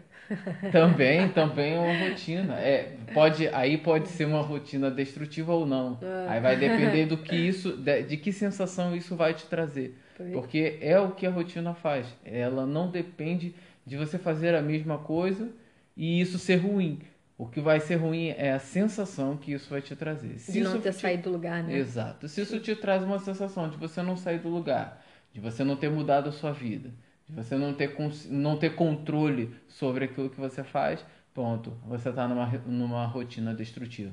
Também, 0.71 1.29
também 1.29 1.75
é 1.75 1.79
uma 1.79 2.09
rotina. 2.09 2.55
É, 2.59 2.95
pode, 3.13 3.49
aí 3.49 3.79
pode 3.79 4.09
ser 4.09 4.25
uma 4.27 4.41
rotina 4.43 4.91
destrutiva 4.91 5.53
ou 5.53 5.67
não. 5.67 5.99
Aí 6.29 6.41
vai 6.41 6.57
depender 6.57 7.07
do 7.07 7.17
que 7.17 7.35
isso, 7.37 7.77
de, 7.77 8.03
de 8.03 8.17
que 8.17 8.33
sensação 8.33 8.95
isso 8.97 9.17
vai 9.17 9.35
te 9.35 9.47
trazer. 9.47 9.99
Pois. 10.17 10.33
Porque 10.33 10.79
é 10.81 10.99
o 11.01 11.11
que 11.11 11.27
a 11.27 11.31
rotina 11.31 11.75
faz. 11.75 12.07
Ela 12.25 12.67
não 12.67 12.91
depende 12.91 13.55
de 13.87 13.97
você 13.97 14.19
fazer 14.19 14.55
a 14.55 14.63
mesma 14.63 14.99
coisa 14.99 15.49
e 15.97 16.21
isso 16.21 16.39
ser 16.39 16.57
ruim. 16.57 17.01
O 17.37 17.47
que 17.47 17.61
vai 17.61 17.81
ser 17.81 17.97
ruim 17.97 18.29
é 18.37 18.53
a 18.53 18.59
sensação 18.61 19.37
que 19.37 19.53
isso 19.53 19.69
vai 19.69 19.81
te 19.81 19.97
trazer. 19.97 20.39
Se 20.39 20.53
De 20.53 20.61
não 20.61 20.79
ter 20.79 20.93
te- 20.93 21.01
saído 21.01 21.25
do 21.25 21.31
lugar, 21.31 21.63
né? 21.65 21.75
Exato. 21.77 22.29
Se 22.29 22.41
isso 22.43 22.61
te 22.61 22.77
traz 22.77 23.03
uma 23.03 23.19
sensação 23.19 23.69
de 23.69 23.77
você 23.77 24.01
não 24.01 24.17
sair 24.17 24.39
do 24.39 24.49
lugar, 24.49 25.05
de 25.33 25.41
você 25.41 25.65
não 25.65 25.75
ter 25.75 25.91
mudado 25.91 26.29
a 26.29 26.33
sua 26.33 26.53
vida, 26.53 26.91
de 27.29 27.35
você 27.35 27.57
não 27.57 27.73
ter, 27.75 27.95
não 28.29 28.57
ter 28.57 28.75
controle 28.75 29.55
sobre 29.69 30.05
aquilo 30.05 30.31
que 30.31 30.41
você 30.41 30.63
faz, 30.63 31.05
pronto, 31.33 31.77
você 31.87 32.11
está 32.11 32.29
numa, 32.29 32.47
numa 32.67 33.07
rotina 33.07 33.55
destrutiva. 33.55 34.13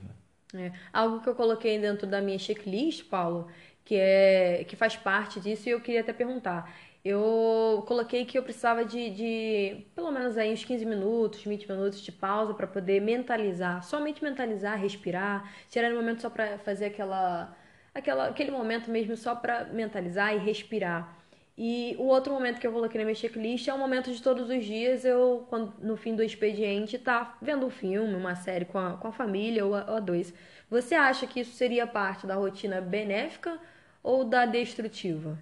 É. 0.54 0.72
Algo 0.92 1.22
que 1.22 1.30
eu 1.30 1.36
coloquei 1.36 1.80
dentro 1.80 2.08
da 2.08 2.22
minha 2.22 2.39
checklist, 2.39 3.08
Paulo, 3.08 3.48
que 3.86 3.96
é 3.96 4.63
que 4.68 4.75
faz 4.75 4.96
parte 4.96 5.39
disso, 5.39 5.70
e 5.70 5.72
eu 5.72 5.82
queria 5.82 6.01
até 6.01 6.13
perguntar. 6.13 6.72
Eu 7.04 7.84
coloquei 7.88 8.25
que 8.25 8.38
eu 8.38 8.44
precisava 8.44 8.84
de, 8.84 9.10
de 9.12 9.86
pelo 9.96 10.12
menos 10.12 10.38
aí 10.38 10.51
uns 10.51 10.66
15 10.66 10.86
minutos, 10.86 11.44
20 11.44 11.70
minutos 11.70 12.01
de 12.01 12.12
pausa 12.12 12.54
para 12.54 12.68
poder 12.68 13.00
mentalizar, 13.01 13.84
somente 13.84 14.22
mentalizar, 14.24 14.78
respirar, 14.78 15.50
tirar 15.70 15.92
um 15.94 15.96
momento 15.96 16.22
só 16.22 16.30
para 16.30 16.58
fazer 16.60 16.86
aquela, 16.88 17.56
aquela, 17.96 18.28
aquele 18.28 18.51
momento 18.51 18.92
mesmo 18.92 19.16
só 19.16 19.34
para 19.34 19.66
mentalizar 19.66 20.36
e 20.36 20.39
respirar. 20.39 21.18
E 21.60 21.96
o 22.00 22.06
outro 22.06 22.34
momento 22.34 22.60
que 22.60 22.66
eu 22.68 22.72
coloquei 22.72 23.00
na 23.00 23.06
minha 23.06 23.16
checklist 23.16 23.68
é 23.68 23.74
o 23.74 23.78
momento 23.78 24.12
de 24.13 24.22
todos 24.22 24.50
os 24.50 24.66
dias 24.66 25.04
eu, 25.06 25.46
quando, 25.50 25.74
no 25.82 25.98
fim 25.98 26.16
do 26.16 26.24
expediente, 26.24 26.98
tá 26.98 27.38
vendo 27.42 27.66
um 27.66 27.70
filme, 27.70 28.16
uma 28.16 28.36
série 28.36 28.66
com 28.66 28.80
a, 28.80 28.94
com 28.98 29.10
a 29.10 29.12
família 29.12 29.66
ou 29.66 29.75
a, 29.75 29.86
ou 29.92 29.98
a 29.98 30.00
dois. 30.00 30.34
Você 30.70 30.96
acha 30.96 31.28
que 31.28 31.42
isso 31.42 31.54
seria 31.56 31.86
parte 31.88 32.25
da 32.25 32.36
rotina 32.36 32.82
benéfica 32.82 33.60
ou 34.04 34.24
da 34.24 34.46
destrutiva? 34.46 35.38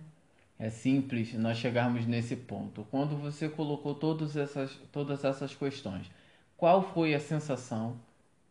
É 0.60 0.70
simples 0.70 1.34
nós 1.34 1.58
chegarmos 1.58 2.06
nesse 2.06 2.36
ponto. 2.36 2.86
Quando 2.92 3.16
você 3.18 3.48
colocou 3.50 3.94
todas 3.96 4.36
essas, 4.38 4.76
todas 4.92 5.24
essas 5.24 5.54
questões, 5.56 6.10
qual 6.56 6.82
foi 6.94 7.14
a 7.16 7.20
sensação 7.20 8.00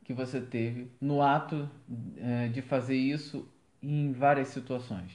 que 0.04 0.12
você 0.14 0.40
teve 0.40 0.90
no 1.00 1.22
ato 1.22 1.68
eh, 2.18 2.48
de 2.48 2.62
fazer 2.62 2.96
isso 2.96 3.48
em 3.82 4.12
várias 4.12 4.48
situações? 4.48 5.12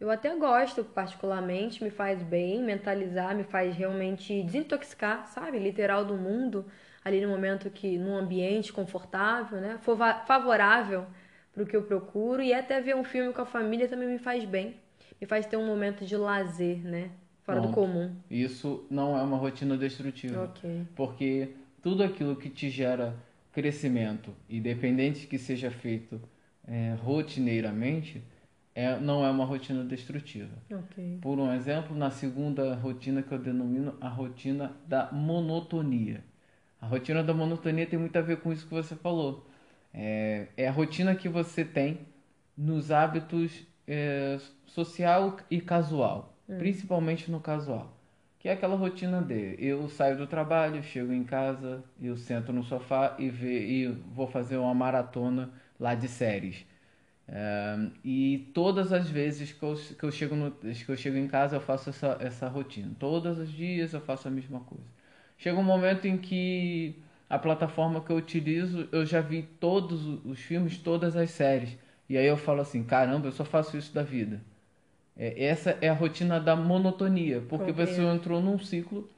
Eu 0.00 0.10
até 0.10 0.34
gosto, 0.34 0.82
particularmente, 0.82 1.84
me 1.84 1.90
faz 1.90 2.22
bem, 2.22 2.62
mentalizar, 2.62 3.36
me 3.36 3.44
faz 3.44 3.76
realmente 3.76 4.42
desintoxicar, 4.42 5.26
sabe? 5.26 5.58
Literal 5.58 6.06
do 6.06 6.14
mundo, 6.16 6.64
ali 7.04 7.20
no 7.20 7.28
momento 7.28 7.68
que, 7.68 7.98
num 7.98 8.16
ambiente 8.16 8.72
confortável, 8.72 9.60
né? 9.60 9.78
Favorável 10.26 11.06
para 11.52 11.62
o 11.62 11.66
que 11.66 11.76
eu 11.76 11.82
procuro. 11.82 12.42
E 12.42 12.54
até 12.54 12.80
ver 12.80 12.96
um 12.96 13.04
filme 13.04 13.30
com 13.34 13.42
a 13.42 13.46
família 13.46 13.86
também 13.88 14.08
me 14.08 14.18
faz 14.18 14.42
bem. 14.46 14.76
Me 15.20 15.26
faz 15.26 15.44
ter 15.44 15.58
um 15.58 15.66
momento 15.66 16.06
de 16.06 16.16
lazer, 16.16 16.78
né? 16.78 17.10
Fora 17.42 17.60
do 17.60 17.68
Pronto. 17.68 17.74
comum. 17.74 18.16
Isso 18.30 18.86
não 18.90 19.18
é 19.18 19.22
uma 19.22 19.36
rotina 19.36 19.76
destrutiva. 19.76 20.44
Ok. 20.44 20.86
Porque 20.96 21.50
tudo 21.82 22.02
aquilo 22.02 22.36
que 22.36 22.48
te 22.48 22.70
gera 22.70 23.14
crescimento, 23.52 24.32
independente 24.48 25.26
que 25.26 25.36
seja 25.36 25.70
feito 25.70 26.18
eh, 26.66 26.96
rotineiramente, 27.02 28.22
é, 28.74 28.98
não 28.98 29.24
é 29.24 29.30
uma 29.30 29.44
rotina 29.44 29.84
destrutiva. 29.84 30.54
Ok. 30.72 31.18
Por 31.20 31.38
um 31.38 31.52
exemplo, 31.52 31.96
na 31.96 32.10
segunda 32.10 32.74
rotina 32.74 33.22
que 33.22 33.32
eu 33.32 33.38
denomino 33.38 33.96
a 34.00 34.08
rotina 34.08 34.72
da 34.86 35.10
monotonia. 35.12 36.22
A 36.80 36.86
rotina 36.86 37.22
da 37.22 37.34
monotonia 37.34 37.86
tem 37.86 37.98
muito 37.98 38.16
a 38.16 38.22
ver 38.22 38.38
com 38.38 38.52
isso 38.52 38.66
que 38.66 38.72
você 38.72 38.94
falou. 38.94 39.46
É, 39.92 40.46
é 40.56 40.68
a 40.68 40.72
rotina 40.72 41.14
que 41.14 41.28
você 41.28 41.64
tem 41.64 42.00
nos 42.56 42.90
hábitos 42.90 43.66
é, 43.86 44.38
social 44.66 45.36
e 45.50 45.60
casual, 45.60 46.36
principalmente 46.58 47.30
no 47.30 47.40
casual. 47.40 47.96
Que 48.38 48.48
é 48.48 48.52
aquela 48.52 48.76
rotina 48.76 49.20
de 49.20 49.56
eu 49.58 49.88
saio 49.88 50.16
do 50.16 50.26
trabalho, 50.26 50.82
chego 50.82 51.12
em 51.12 51.24
casa, 51.24 51.84
eu 52.00 52.16
sento 52.16 52.52
no 52.52 52.62
sofá 52.62 53.16
e, 53.18 53.26
e 53.26 53.86
vou 54.14 54.26
fazer 54.26 54.56
uma 54.56 54.74
maratona 54.74 55.50
lá 55.78 55.94
de 55.94 56.08
séries. 56.08 56.64
E 58.04 58.50
todas 58.54 58.92
as 58.92 59.08
vezes 59.08 59.52
que 59.52 59.62
eu, 59.62 59.74
que 59.98 60.04
eu 60.04 60.10
chego 60.10 60.34
no, 60.34 60.50
que 60.52 60.88
eu 60.88 60.96
chego 60.96 61.16
em 61.16 61.26
casa 61.28 61.56
eu 61.56 61.60
faço 61.60 61.90
essa, 61.90 62.16
essa 62.20 62.48
rotina. 62.48 62.90
Todos 62.98 63.38
os 63.38 63.50
dias 63.50 63.92
eu 63.92 64.00
faço 64.00 64.28
a 64.28 64.30
mesma 64.30 64.60
coisa. 64.60 64.84
Chega 65.38 65.58
um 65.58 65.62
momento 65.62 66.06
em 66.06 66.18
que 66.18 66.96
a 67.28 67.38
plataforma 67.38 68.00
que 68.00 68.10
eu 68.10 68.16
utilizo, 68.16 68.88
eu 68.92 69.06
já 69.06 69.20
vi 69.20 69.42
todos 69.60 70.06
os- 70.24 70.38
filmes, 70.40 70.76
todas 70.78 71.16
as 71.16 71.30
séries. 71.30 71.76
E 72.08 72.16
aí 72.18 72.26
eu 72.26 72.36
falo 72.36 72.60
assim, 72.60 72.82
caramba, 72.82 73.28
eu 73.28 73.32
só 73.32 73.44
faço 73.44 73.76
isso 73.76 73.94
da 73.94 74.02
vida. 74.02 74.40
É, 75.16 75.44
essa 75.46 75.76
é 75.80 75.88
a 75.88 75.94
rotina 75.94 76.40
da 76.40 76.56
monotonia, 76.56 77.42
porque 77.48 77.72
você 77.72 78.02
entrou 78.02 78.40
num 78.40 78.58
ciclo 78.58 79.08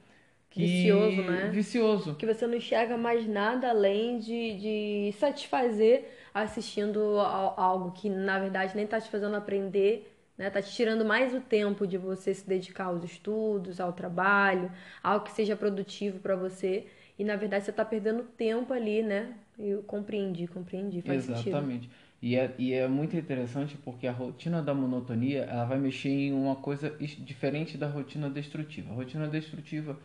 que... 0.53 0.61
Vicioso, 0.61 1.21
né? 1.23 1.49
Vicioso. 1.51 2.15
Que 2.15 2.25
você 2.25 2.47
não 2.47 2.55
enxerga 2.55 2.97
mais 2.97 3.27
nada 3.27 3.69
além 3.69 4.19
de, 4.19 4.57
de 4.57 5.11
satisfazer 5.19 6.09
assistindo 6.33 7.19
a- 7.19 7.53
algo 7.57 7.91
que, 7.91 8.09
na 8.09 8.39
verdade, 8.39 8.75
nem 8.75 8.87
tá 8.87 8.99
te 9.01 9.09
fazendo 9.09 9.35
aprender, 9.35 10.11
né? 10.37 10.49
Tá 10.49 10.61
te 10.61 10.71
tirando 10.73 11.03
mais 11.05 11.33
o 11.33 11.41
tempo 11.41 11.85
de 11.87 11.97
você 11.97 12.33
se 12.33 12.47
dedicar 12.47 12.85
aos 12.85 13.03
estudos, 13.03 13.79
ao 13.79 13.93
trabalho, 13.93 14.71
algo 15.03 15.25
que 15.25 15.31
seja 15.31 15.55
produtivo 15.55 16.19
para 16.19 16.35
você. 16.35 16.85
E, 17.17 17.23
na 17.23 17.35
verdade, 17.35 17.65
você 17.65 17.71
tá 17.71 17.85
perdendo 17.85 18.23
tempo 18.23 18.73
ali, 18.73 19.03
né? 19.03 19.33
Eu 19.57 19.83
compreendi, 19.83 20.47
compreendi, 20.47 21.01
faz 21.01 21.21
sentido. 21.21 21.51
Exatamente. 21.51 21.89
E 22.21 22.35
é, 22.37 22.53
e 22.57 22.73
é 22.73 22.87
muito 22.87 23.15
interessante 23.17 23.77
porque 23.77 24.07
a 24.07 24.11
rotina 24.11 24.61
da 24.61 24.73
monotonia 24.73 25.43
ela 25.43 25.65
vai 25.65 25.77
mexer 25.77 26.09
em 26.09 26.31
uma 26.33 26.55
coisa 26.55 26.95
is- 26.99 27.17
diferente 27.23 27.77
da 27.77 27.87
rotina 27.87 28.29
destrutiva. 28.29 28.91
A 28.91 28.95
rotina 28.95 29.27
destrutiva 29.27 29.99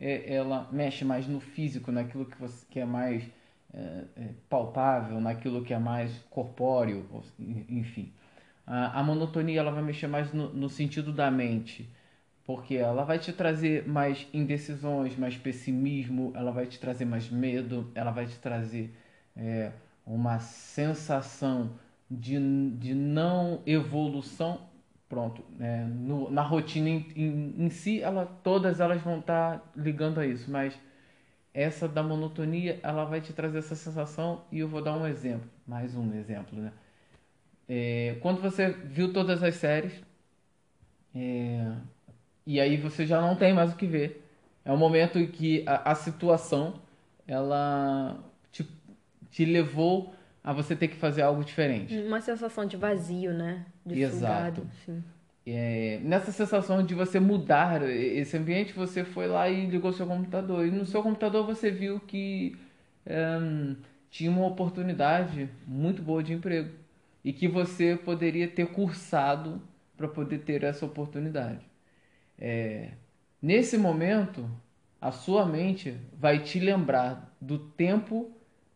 é, 0.00 0.34
ela 0.34 0.68
mexe 0.72 1.04
mais 1.04 1.26
no 1.28 1.40
físico, 1.40 1.92
naquilo 1.92 2.26
que, 2.26 2.38
você, 2.38 2.66
que 2.70 2.80
é 2.80 2.84
mais 2.84 3.24
é, 3.72 4.04
é, 4.16 4.28
palpável, 4.48 5.20
naquilo 5.20 5.62
que 5.64 5.72
é 5.74 5.78
mais 5.78 6.12
corpóreo, 6.30 7.06
enfim. 7.68 8.12
A, 8.66 9.00
a 9.00 9.02
monotonia 9.02 9.60
ela 9.60 9.70
vai 9.70 9.82
mexer 9.82 10.06
mais 10.06 10.32
no, 10.32 10.52
no 10.52 10.68
sentido 10.68 11.12
da 11.12 11.30
mente, 11.30 11.88
porque 12.44 12.74
ela 12.76 13.04
vai 13.04 13.18
te 13.18 13.32
trazer 13.32 13.86
mais 13.86 14.26
indecisões, 14.32 15.16
mais 15.16 15.36
pessimismo, 15.36 16.32
ela 16.34 16.50
vai 16.50 16.66
te 16.66 16.78
trazer 16.78 17.04
mais 17.04 17.28
medo, 17.30 17.90
ela 17.94 18.10
vai 18.10 18.26
te 18.26 18.38
trazer 18.38 18.94
é, 19.36 19.72
uma 20.06 20.40
sensação 20.40 21.70
de, 22.10 22.38
de 22.76 22.94
não 22.94 23.62
evolução. 23.66 24.68
Pronto, 25.10 25.44
né? 25.58 25.84
No- 25.86 26.30
na 26.30 26.42
rotina 26.42 26.88
em, 26.88 27.06
em, 27.16 27.66
em 27.66 27.70
si, 27.70 28.00
ela, 28.02 28.26
todas 28.44 28.80
elas 28.80 29.02
vão 29.02 29.20
estar 29.20 29.70
ligando 29.76 30.20
a 30.20 30.26
isso, 30.26 30.50
mas 30.50 30.78
essa 31.54 31.88
da 31.88 32.02
monotonia, 32.02 32.80
ela 32.82 33.04
vai 33.04 33.20
te 33.20 33.32
trazer 33.32 33.58
essa 33.58 33.76
sensação 33.76 34.42
e 34.52 34.60
eu 34.60 34.68
vou 34.68 34.82
dar 34.82 34.94
um 34.96 35.06
exemplo, 35.06 35.48
mais 35.66 35.96
um 35.96 36.14
exemplo, 36.14 36.58
né? 36.60 36.72
É, 37.68 38.16
quando 38.20 38.40
você 38.42 38.70
viu 38.70 39.12
todas 39.12 39.42
as 39.42 39.54
séries, 39.56 39.92
é, 41.14 41.72
e 42.46 42.60
aí 42.60 42.76
você 42.76 43.06
já 43.06 43.20
não 43.20 43.36
tem 43.36 43.54
mais 43.54 43.72
o 43.72 43.76
que 43.76 43.86
ver. 43.86 44.26
É 44.64 44.72
um 44.72 44.76
momento 44.76 45.18
em 45.18 45.26
que 45.26 45.64
a, 45.66 45.92
a 45.92 45.96
situação 45.96 46.74
ela 47.26 48.18
te, 48.52 48.66
te 49.30 49.44
levou 49.44 50.14
a 50.42 50.52
você 50.52 50.74
ter 50.74 50.88
que 50.88 50.96
fazer 50.96 51.22
algo 51.22 51.44
diferente. 51.44 51.96
Uma 51.98 52.20
sensação 52.20 52.64
de 52.64 52.76
vazio, 52.76 53.32
né? 53.32 53.66
De 53.84 54.00
Exato. 54.00 54.60
sugado, 54.62 54.70
sim. 54.84 55.02
É, 55.46 55.98
nessa 56.02 56.32
sensação 56.32 56.84
de 56.84 56.94
você 56.94 57.18
mudar 57.18 57.82
esse 57.82 58.36
ambiente, 58.36 58.72
você 58.72 59.04
foi 59.04 59.26
lá 59.26 59.48
e 59.48 59.66
ligou 59.66 59.92
seu 59.92 60.06
computador. 60.06 60.66
E 60.66 60.70
no 60.70 60.84
seu 60.84 61.02
computador 61.02 61.44
você 61.44 61.70
viu 61.70 62.00
que 62.00 62.56
ehm, 63.06 63.74
tinha 64.10 64.30
uma 64.30 64.46
oportunidade 64.46 65.48
muito 65.66 66.02
boa 66.02 66.22
de 66.22 66.32
emprego. 66.32 66.70
E 67.24 67.32
que 67.32 67.48
você 67.48 67.96
poderia 67.96 68.48
ter 68.48 68.66
cursado 68.68 69.60
para 69.96 70.08
poder 70.08 70.38
ter 70.38 70.62
essa 70.64 70.86
oportunidade. 70.86 71.60
É, 72.38 72.92
nesse 73.42 73.76
momento, 73.76 74.48
a 75.00 75.12
sua 75.12 75.44
mente 75.44 75.94
vai 76.14 76.38
te 76.38 76.58
lembrar 76.58 77.34
do 77.40 77.58
tempo 77.58 78.30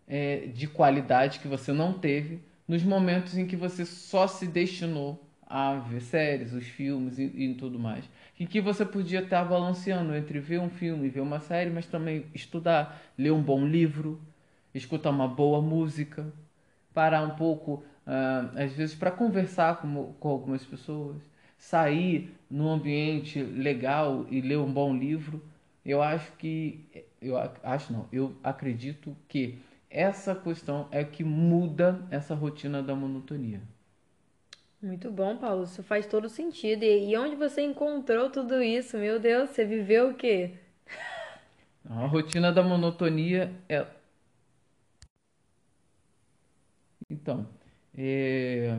é, 0.09 0.47
de 0.47 0.67
qualidade 0.67 1.41
que 1.41 1.49
você 1.49 1.73
não 1.73 1.93
teve 1.93 2.41
nos 2.67 2.83
momentos 2.83 3.37
em 3.37 3.47
que 3.47 3.57
você 3.57 3.85
só 3.85 4.27
se 4.27 4.47
destinou 4.47 5.21
a 5.47 5.77
ver 5.77 6.01
séries, 6.01 6.53
os 6.53 6.67
filmes 6.67 7.19
e, 7.19 7.25
e 7.25 7.55
tudo 7.55 7.79
mais. 7.79 8.05
E 8.39 8.47
que 8.47 8.61
você 8.61 8.85
podia 8.85 9.21
estar 9.21 9.45
balanceando 9.45 10.15
entre 10.15 10.41
ver 10.41 10.61
um 10.61 10.71
filme 10.71 11.09
ver 11.09 11.21
uma 11.21 11.41
série, 11.41 11.71
mas 11.71 11.87
também 11.87 12.27
estudar, 12.35 13.01
ler 13.17 13.33
um 13.33 13.43
bom 13.43 13.65
livro, 13.67 14.21
escutar 14.75 15.11
uma 15.11 15.29
boa 15.29 15.61
música, 15.61 16.33
parar 16.93 17.23
um 17.23 17.37
pouco 17.37 17.85
uh, 18.07 18.59
às 18.59 18.73
vezes, 18.73 18.95
para 18.95 19.11
conversar 19.11 19.81
com, 19.81 20.13
com 20.19 20.29
algumas 20.29 20.65
pessoas, 20.65 21.23
sair 21.59 22.31
num 22.51 22.69
ambiente 22.69 23.43
legal 23.43 24.27
e 24.31 24.41
ler 24.41 24.59
um 24.59 24.73
bom 24.73 24.95
livro, 24.95 25.43
eu 25.85 26.03
acho 26.03 26.33
que 26.33 26.87
eu 27.21 27.37
acho 27.63 27.93
não, 27.93 28.07
eu 28.13 28.35
acredito 28.43 29.17
que 29.29 29.59
essa 29.95 30.35
questão 30.35 30.89
é 30.91 31.05
que 31.05 31.23
muda 31.23 32.05
essa 32.11 32.35
rotina 32.35 32.83
da 32.83 32.97
monotonia. 32.97 33.63
Muito 34.83 35.09
bom, 35.11 35.37
Paulo. 35.37 35.63
Isso 35.63 35.85
faz 35.85 36.05
todo 36.05 36.29
sentido. 36.29 36.83
E 36.83 37.17
onde 37.17 37.37
você 37.37 37.63
encontrou 37.63 38.29
tudo 38.29 38.61
isso? 38.61 38.99
Meu 38.99 39.21
Deus, 39.21 39.51
você 39.51 39.65
viveu 39.65 40.11
o 40.11 40.15
quê? 40.15 40.55
A 41.89 42.07
rotina 42.07 42.53
da 42.53 42.63
monotonia 42.63 43.55
é. 43.69 43.87
Então, 47.09 47.47
é... 47.97 48.77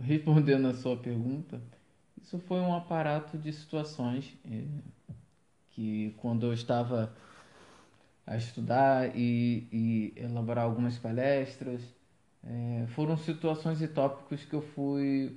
respondendo 0.00 0.68
a 0.68 0.74
sua 0.74 0.96
pergunta, 0.96 1.60
isso 2.22 2.38
foi 2.38 2.60
um 2.60 2.74
aparato 2.74 3.36
de 3.36 3.52
situações 3.52 4.34
é... 4.50 4.62
que, 5.70 6.14
quando 6.16 6.46
eu 6.46 6.54
estava 6.54 7.14
a 8.26 8.36
estudar 8.36 9.16
e, 9.16 9.66
e 9.72 10.12
elaborar 10.16 10.64
algumas 10.64 10.98
palestras, 10.98 11.82
é... 12.44 12.86
foram 12.88 13.16
situações 13.16 13.80
e 13.82 13.88
tópicos 13.88 14.44
que 14.44 14.54
eu 14.54 14.62
fui 14.62 15.36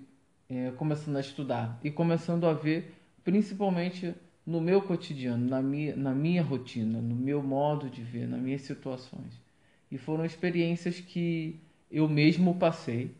é, 0.49 0.71
começando 0.71 1.17
a 1.17 1.21
estudar 1.21 1.79
e 1.83 1.89
começando 1.89 2.45
a 2.45 2.53
ver, 2.53 2.93
principalmente 3.23 4.13
no 4.45 4.59
meu 4.59 4.81
cotidiano, 4.81 5.47
na 5.47 5.61
minha, 5.61 5.95
na 5.95 6.13
minha 6.13 6.43
rotina, 6.43 7.01
no 7.01 7.15
meu 7.15 7.41
modo 7.41 7.89
de 7.89 8.03
ver, 8.03 8.27
nas 8.27 8.41
minhas 8.41 8.61
situações. 8.61 9.41
E 9.89 9.97
foram 9.97 10.25
experiências 10.25 10.99
que 10.99 11.59
eu 11.89 12.09
mesmo 12.09 12.55
passei 12.55 13.11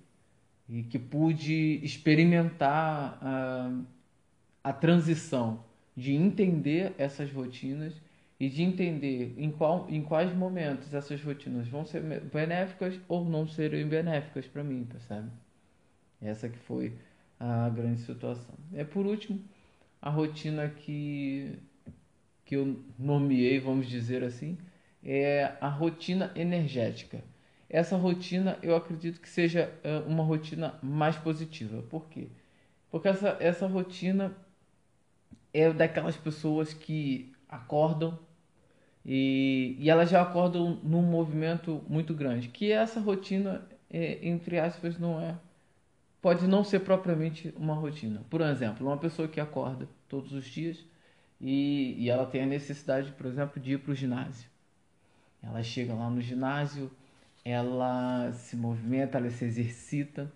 e 0.67 0.83
que 0.83 0.99
pude 0.99 1.79
experimentar 1.83 3.17
a, 3.21 3.71
a 4.63 4.73
transição 4.73 5.63
de 5.95 6.13
entender 6.13 6.93
essas 6.97 7.31
rotinas 7.31 7.93
e 8.43 8.49
de 8.49 8.61
entender 8.61 9.33
em, 9.37 9.49
qual, 9.49 9.87
em 9.89 10.01
quais 10.01 10.35
momentos 10.35 10.93
essas 10.93 11.23
rotinas 11.23 11.65
vão 11.69 11.85
ser 11.85 12.01
benéficas 12.01 12.99
ou 13.07 13.23
não 13.23 13.47
serem 13.47 13.87
benéficas 13.87 14.45
para 14.45 14.61
mim, 14.61 14.83
percebe? 14.83 15.29
Essa 16.21 16.49
que 16.49 16.57
foi 16.57 16.93
a 17.39 17.69
grande 17.69 18.01
situação. 18.01 18.53
É 18.73 18.83
por 18.83 19.05
último, 19.05 19.39
a 20.01 20.09
rotina 20.09 20.67
que, 20.67 21.57
que 22.43 22.57
eu 22.57 22.83
nomeei, 22.99 23.61
vamos 23.61 23.87
dizer 23.87 24.25
assim, 24.25 24.57
é 25.01 25.53
a 25.61 25.69
rotina 25.69 26.29
energética. 26.35 27.23
Essa 27.69 27.95
rotina 27.95 28.59
eu 28.61 28.75
acredito 28.75 29.21
que 29.21 29.29
seja 29.29 29.71
uma 30.05 30.23
rotina 30.23 30.77
mais 30.83 31.15
positiva. 31.15 31.81
Por 31.83 32.09
quê? 32.09 32.27
Porque 32.91 33.07
essa, 33.07 33.37
essa 33.39 33.67
rotina 33.67 34.35
é 35.53 35.71
daquelas 35.71 36.17
pessoas 36.17 36.73
que 36.73 37.31
acordam 37.47 38.19
e, 39.05 39.75
e 39.79 39.89
elas 39.89 40.09
já 40.09 40.21
acordam 40.21 40.79
num 40.83 41.01
movimento 41.01 41.83
muito 41.87 42.13
grande. 42.13 42.47
Que 42.47 42.71
essa 42.71 42.99
rotina, 42.99 43.61
é, 43.89 44.19
entre 44.27 44.59
aspas, 44.59 44.97
não 44.97 45.19
é 45.19 45.35
pode 46.23 46.47
não 46.47 46.63
ser 46.63 46.79
propriamente 46.79 47.53
uma 47.57 47.73
rotina. 47.73 48.21
Por 48.29 48.39
exemplo, 48.39 48.87
uma 48.87 48.97
pessoa 48.97 49.27
que 49.27 49.41
acorda 49.41 49.89
todos 50.07 50.31
os 50.31 50.45
dias 50.45 50.77
e, 51.39 51.95
e 51.99 52.09
ela 52.09 52.25
tem 52.25 52.43
a 52.43 52.45
necessidade, 52.45 53.11
por 53.11 53.25
exemplo, 53.25 53.61
de 53.61 53.73
ir 53.73 53.79
para 53.79 53.91
o 53.91 53.95
ginásio. 53.95 54.49
Ela 55.43 55.61
chega 55.61 55.93
lá 55.93 56.09
no 56.09 56.21
ginásio, 56.21 56.89
ela 57.43 58.31
se 58.31 58.55
movimenta, 58.55 59.17
ela 59.17 59.29
se 59.29 59.43
exercita. 59.43 60.31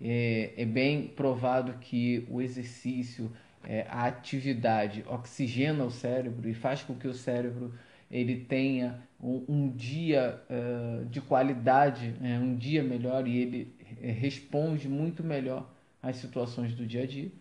É, 0.00 0.52
é 0.56 0.64
bem 0.64 1.08
provado 1.08 1.72
que 1.80 2.24
o 2.30 2.40
exercício, 2.40 3.28
é, 3.64 3.84
a 3.90 4.04
atividade 4.06 5.04
oxigena 5.08 5.84
o 5.84 5.90
cérebro 5.90 6.48
e 6.48 6.54
faz 6.54 6.82
com 6.82 6.94
que 6.94 7.08
o 7.08 7.14
cérebro 7.14 7.74
ele 8.12 8.44
tenha 8.44 9.02
um, 9.18 9.44
um 9.48 9.68
dia 9.70 10.42
uh, 10.50 11.06
de 11.06 11.20
qualidade, 11.22 12.14
né, 12.20 12.38
um 12.38 12.54
dia 12.54 12.84
melhor 12.84 13.26
e 13.26 13.38
ele 13.38 13.74
é, 14.02 14.10
responde 14.10 14.88
muito 14.88 15.24
melhor 15.24 15.72
às 16.02 16.16
situações 16.16 16.74
do 16.74 16.86
dia 16.86 17.04
a 17.04 17.06
dia. 17.06 17.32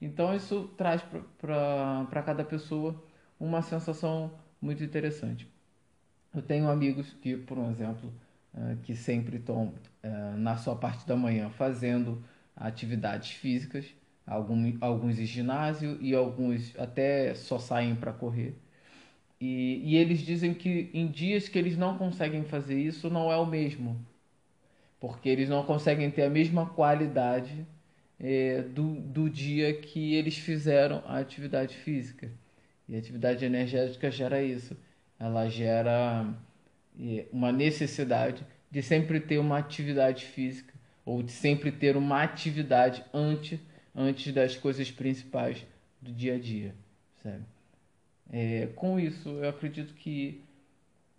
Então 0.00 0.34
isso 0.34 0.70
traz 0.78 1.02
para 1.38 2.22
cada 2.22 2.42
pessoa 2.42 3.04
uma 3.38 3.60
sensação 3.60 4.32
muito 4.60 4.82
interessante. 4.82 5.46
Eu 6.34 6.40
tenho 6.40 6.68
amigos 6.68 7.12
que, 7.20 7.36
por 7.36 7.58
um 7.58 7.70
exemplo, 7.70 8.12
uh, 8.54 8.76
que 8.82 8.96
sempre 8.96 9.36
estão 9.36 9.74
uh, 10.02 10.36
na 10.38 10.56
sua 10.56 10.74
parte 10.74 11.06
da 11.06 11.16
manhã 11.16 11.50
fazendo 11.50 12.24
atividades 12.56 13.32
físicas, 13.32 13.86
algum, 14.26 14.76
alguns 14.80 15.18
em 15.18 15.26
ginásio 15.26 15.98
e 16.00 16.14
alguns 16.14 16.74
até 16.78 17.34
só 17.34 17.58
saem 17.58 17.94
para 17.94 18.12
correr. 18.12 18.56
E, 19.44 19.82
e 19.84 19.96
eles 19.96 20.20
dizem 20.20 20.54
que 20.54 20.90
em 20.94 21.06
dias 21.06 21.48
que 21.48 21.58
eles 21.58 21.76
não 21.76 21.98
conseguem 21.98 22.44
fazer 22.44 22.80
isso, 22.80 23.10
não 23.10 23.30
é 23.30 23.36
o 23.36 23.46
mesmo 23.46 23.98
porque 25.04 25.28
eles 25.28 25.50
não 25.50 25.62
conseguem 25.62 26.10
ter 26.10 26.22
a 26.22 26.30
mesma 26.30 26.64
qualidade 26.64 27.66
é, 28.18 28.62
do, 28.62 28.94
do 28.94 29.28
dia 29.28 29.74
que 29.74 30.14
eles 30.14 30.38
fizeram 30.38 31.02
a 31.06 31.18
atividade 31.18 31.76
física. 31.76 32.30
E 32.88 32.96
a 32.96 32.98
atividade 32.98 33.44
energética 33.44 34.10
gera 34.10 34.42
isso. 34.42 34.74
Ela 35.20 35.46
gera 35.50 36.26
é, 36.98 37.26
uma 37.30 37.52
necessidade 37.52 38.46
de 38.70 38.82
sempre 38.82 39.20
ter 39.20 39.36
uma 39.36 39.58
atividade 39.58 40.24
física 40.24 40.72
ou 41.04 41.22
de 41.22 41.32
sempre 41.32 41.70
ter 41.70 41.98
uma 41.98 42.22
atividade 42.22 43.04
antes, 43.12 43.60
antes 43.94 44.32
das 44.32 44.56
coisas 44.56 44.90
principais 44.90 45.66
do 46.00 46.10
dia 46.12 46.36
a 46.36 46.38
dia. 46.38 46.74
Sabe? 47.22 47.44
É, 48.30 48.68
com 48.74 48.98
isso, 48.98 49.28
eu 49.28 49.48
acredito 49.48 49.94
que 49.94 50.42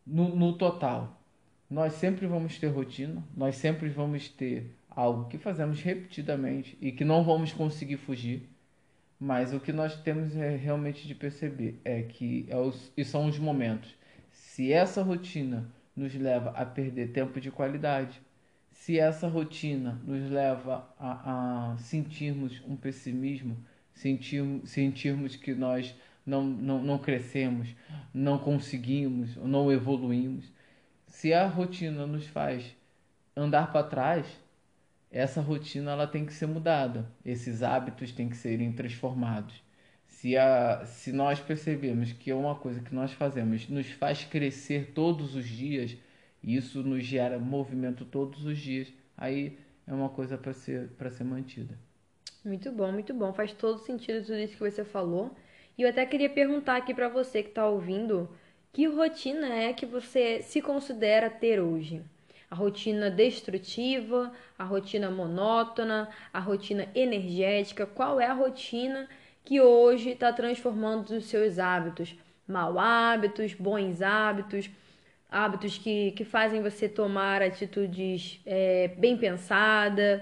no, 0.06 0.36
no 0.36 0.58
total, 0.58 1.22
nós 1.70 1.94
sempre 1.94 2.28
vamos 2.28 2.60
ter 2.60 2.68
rotina, 2.68 3.24
nós 3.36 3.56
sempre 3.56 3.90
vamos 3.90 4.30
ter 4.30 4.76
algo 4.90 5.28
que 5.28 5.38
fazemos 5.38 5.82
repetidamente 5.82 6.78
e 6.80 6.92
que 6.92 7.04
não 7.04 7.24
vamos 7.24 7.52
conseguir 7.52 7.98
fugir. 7.98 8.50
Mas 9.20 9.54
o 9.54 9.60
que 9.60 9.72
nós 9.72 9.96
temos 10.02 10.36
é 10.36 10.56
realmente 10.56 11.08
de 11.08 11.16
perceber 11.16 11.80
é 11.84 12.02
que 12.04 12.46
é 12.50 12.58
os, 12.58 12.92
e 12.96 13.04
são 13.04 13.28
os 13.28 13.40
momentos. 13.40 13.96
Se 14.32 14.72
essa 14.72 15.02
rotina 15.02 15.70
nos 15.96 16.14
leva 16.14 16.52
a 16.52 16.66
perder 16.66 17.12
tempo 17.12 17.40
de 17.40 17.50
qualidade, 17.50 18.22
se 18.72 19.00
essa 19.00 19.28
rotina 19.28 20.00
nos 20.06 20.30
leva 20.30 20.88
a, 21.00 21.72
a 21.72 21.78
sentirmos 21.78 22.62
um 22.68 22.76
pessimismo, 22.76 23.58
sentirmos, 23.94 24.70
sentirmos 24.70 25.36
que 25.36 25.56
nós 25.56 25.96
não, 26.26 26.44
não, 26.44 26.82
não 26.82 26.98
crescemos, 26.98 27.76
não 28.14 28.38
conseguimos, 28.38 29.36
não 29.38 29.72
evoluímos, 29.72 30.52
se 31.08 31.34
a 31.34 31.48
rotina 31.48 32.06
nos 32.06 32.28
faz 32.28 32.76
andar 33.36 33.72
para 33.72 33.88
trás, 33.88 34.26
essa 35.12 35.40
rotina 35.40 35.92
ela 35.92 36.08
tem 36.08 36.26
que 36.26 36.34
ser 36.34 36.46
mudada. 36.46 37.10
Esses 37.24 37.64
hábitos 37.64 38.12
têm 38.12 38.28
que 38.28 38.36
serem 38.36 38.74
transformados. 38.74 39.64
Se, 40.08 40.36
a, 40.38 40.86
se 40.86 41.12
nós 41.12 41.40
percebemos 41.40 42.12
que 42.12 42.32
é 42.32 42.36
uma 42.36 42.56
coisa 42.56 42.82
que 42.82 42.94
nós 42.94 43.14
fazemos 43.14 43.70
nos 43.70 43.90
faz 43.92 44.24
crescer 44.24 44.92
todos 44.94 45.36
os 45.36 45.48
dias, 45.48 45.96
e 46.44 46.56
isso 46.56 46.84
nos 46.84 47.06
gera 47.06 47.40
movimento 47.40 48.04
todos 48.04 48.46
os 48.46 48.58
dias, 48.58 48.92
aí 49.18 49.58
é 49.88 49.94
uma 49.94 50.10
coisa 50.10 50.38
para 50.38 50.54
ser, 50.54 50.90
ser 51.12 51.24
mantida. 51.24 51.78
Muito 52.44 52.72
bom, 52.72 52.92
muito 52.92 53.14
bom. 53.14 53.34
Faz 53.34 53.54
todo 53.54 53.80
sentido 53.80 54.26
tudo 54.26 54.38
isso 54.38 54.54
que 54.58 54.70
você 54.70 54.84
falou. 54.84 55.36
E 55.78 55.82
eu 55.82 55.90
até 55.90 56.06
queria 56.06 56.30
perguntar 56.30 56.78
aqui 56.78 56.94
para 56.94 57.10
você 57.10 57.44
que 57.44 57.50
está 57.50 57.68
ouvindo 57.68 58.30
que 58.72 58.88
rotina 58.88 59.48
é 59.54 59.72
que 59.72 59.86
você 59.86 60.42
se 60.42 60.62
considera 60.62 61.30
ter 61.30 61.62
hoje? 61.62 62.02
A 62.52 62.56
rotina 62.56 63.10
destrutiva, 63.10 64.34
a 64.60 64.64
rotina 64.66 65.10
monótona, 65.10 66.10
a 66.34 66.40
rotina 66.40 66.90
energética? 66.94 67.86
Qual 67.86 68.20
é 68.20 68.26
a 68.28 68.34
rotina 68.34 69.08
que 69.46 69.62
hoje 69.62 70.10
está 70.10 70.34
transformando 70.34 71.12
os 71.12 71.26
seus 71.26 71.58
hábitos? 71.58 72.16
Mal 72.46 72.78
hábitos, 72.78 73.54
bons 73.54 74.02
hábitos, 74.02 74.70
hábitos 75.30 75.78
que, 75.78 76.12
que 76.12 76.26
fazem 76.26 76.62
você 76.62 76.90
tomar 76.90 77.42
atitudes 77.42 78.42
é, 78.46 78.90
bem 78.90 79.18
pensada. 79.18 80.22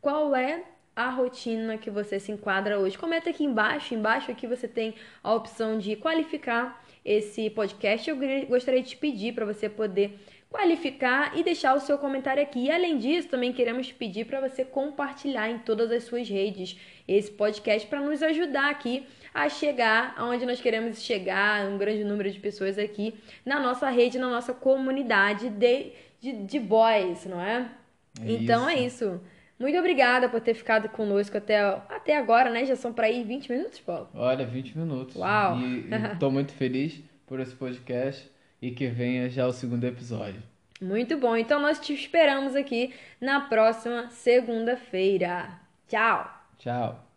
Qual 0.00 0.36
é 0.36 0.62
a 0.96 1.10
rotina 1.10 1.76
que 1.76 1.90
você 1.90 2.18
se 2.20 2.30
enquadra 2.32 2.78
hoje? 2.78 2.96
Comenta 2.96 3.30
aqui 3.30 3.44
embaixo. 3.44 3.94
Embaixo 3.94 4.30
aqui 4.30 4.46
você 4.46 4.68
tem 4.68 4.94
a 5.22 5.34
opção 5.34 5.78
de 5.78 5.96
qualificar 5.96 6.82
esse 7.04 7.50
podcast, 7.50 8.08
eu 8.08 8.16
gostaria 8.48 8.82
de 8.82 8.90
te 8.90 8.96
pedir 8.96 9.34
para 9.34 9.44
você 9.44 9.68
poder 9.68 10.18
qualificar 10.54 11.36
e 11.36 11.42
deixar 11.42 11.74
o 11.74 11.80
seu 11.80 11.98
comentário 11.98 12.42
aqui. 12.42 12.66
E 12.66 12.70
além 12.70 12.96
disso, 12.96 13.28
também 13.28 13.52
queremos 13.52 13.90
pedir 13.90 14.24
para 14.24 14.40
você 14.40 14.64
compartilhar 14.64 15.50
em 15.50 15.58
todas 15.58 15.90
as 15.90 16.04
suas 16.04 16.28
redes 16.28 16.78
esse 17.06 17.30
podcast 17.30 17.86
para 17.88 18.00
nos 18.00 18.22
ajudar 18.22 18.70
aqui 18.70 19.04
a 19.34 19.48
chegar 19.48 20.14
aonde 20.16 20.46
nós 20.46 20.60
queremos 20.60 21.02
chegar, 21.02 21.66
um 21.66 21.76
grande 21.76 22.04
número 22.04 22.30
de 22.30 22.38
pessoas 22.38 22.78
aqui 22.78 23.12
na 23.44 23.58
nossa 23.58 23.90
rede, 23.90 24.16
na 24.16 24.30
nossa 24.30 24.54
comunidade 24.54 25.50
de, 25.50 25.92
de, 26.20 26.32
de 26.44 26.60
boys, 26.60 27.26
não 27.26 27.40
é? 27.40 27.68
É 28.22 28.32
então 28.32 28.68
é 28.68 28.78
isso. 28.78 29.20
Muito 29.58 29.78
obrigada 29.78 30.28
por 30.28 30.40
ter 30.40 30.54
ficado 30.54 30.88
conosco 30.88 31.36
até, 31.36 31.58
até 31.60 32.16
agora, 32.16 32.50
né? 32.50 32.64
Já 32.64 32.76
são 32.76 32.92
para 32.92 33.08
ir 33.08 33.24
20 33.24 33.50
minutos, 33.50 33.80
Paulo? 33.80 34.08
Olha, 34.14 34.44
20 34.44 34.78
minutos. 34.78 35.16
Uau! 35.16 35.58
E 35.58 35.88
estou 36.12 36.30
muito 36.30 36.52
feliz 36.52 37.00
por 37.26 37.40
esse 37.40 37.54
podcast 37.54 38.30
e 38.60 38.70
que 38.70 38.86
venha 38.88 39.28
já 39.28 39.46
o 39.46 39.52
segundo 39.52 39.84
episódio. 39.84 40.42
Muito 40.80 41.16
bom. 41.16 41.36
Então 41.36 41.60
nós 41.60 41.78
te 41.78 41.94
esperamos 41.94 42.56
aqui 42.56 42.92
na 43.20 43.40
próxima 43.42 44.10
segunda-feira. 44.10 45.48
Tchau! 45.88 46.30
Tchau! 46.58 47.13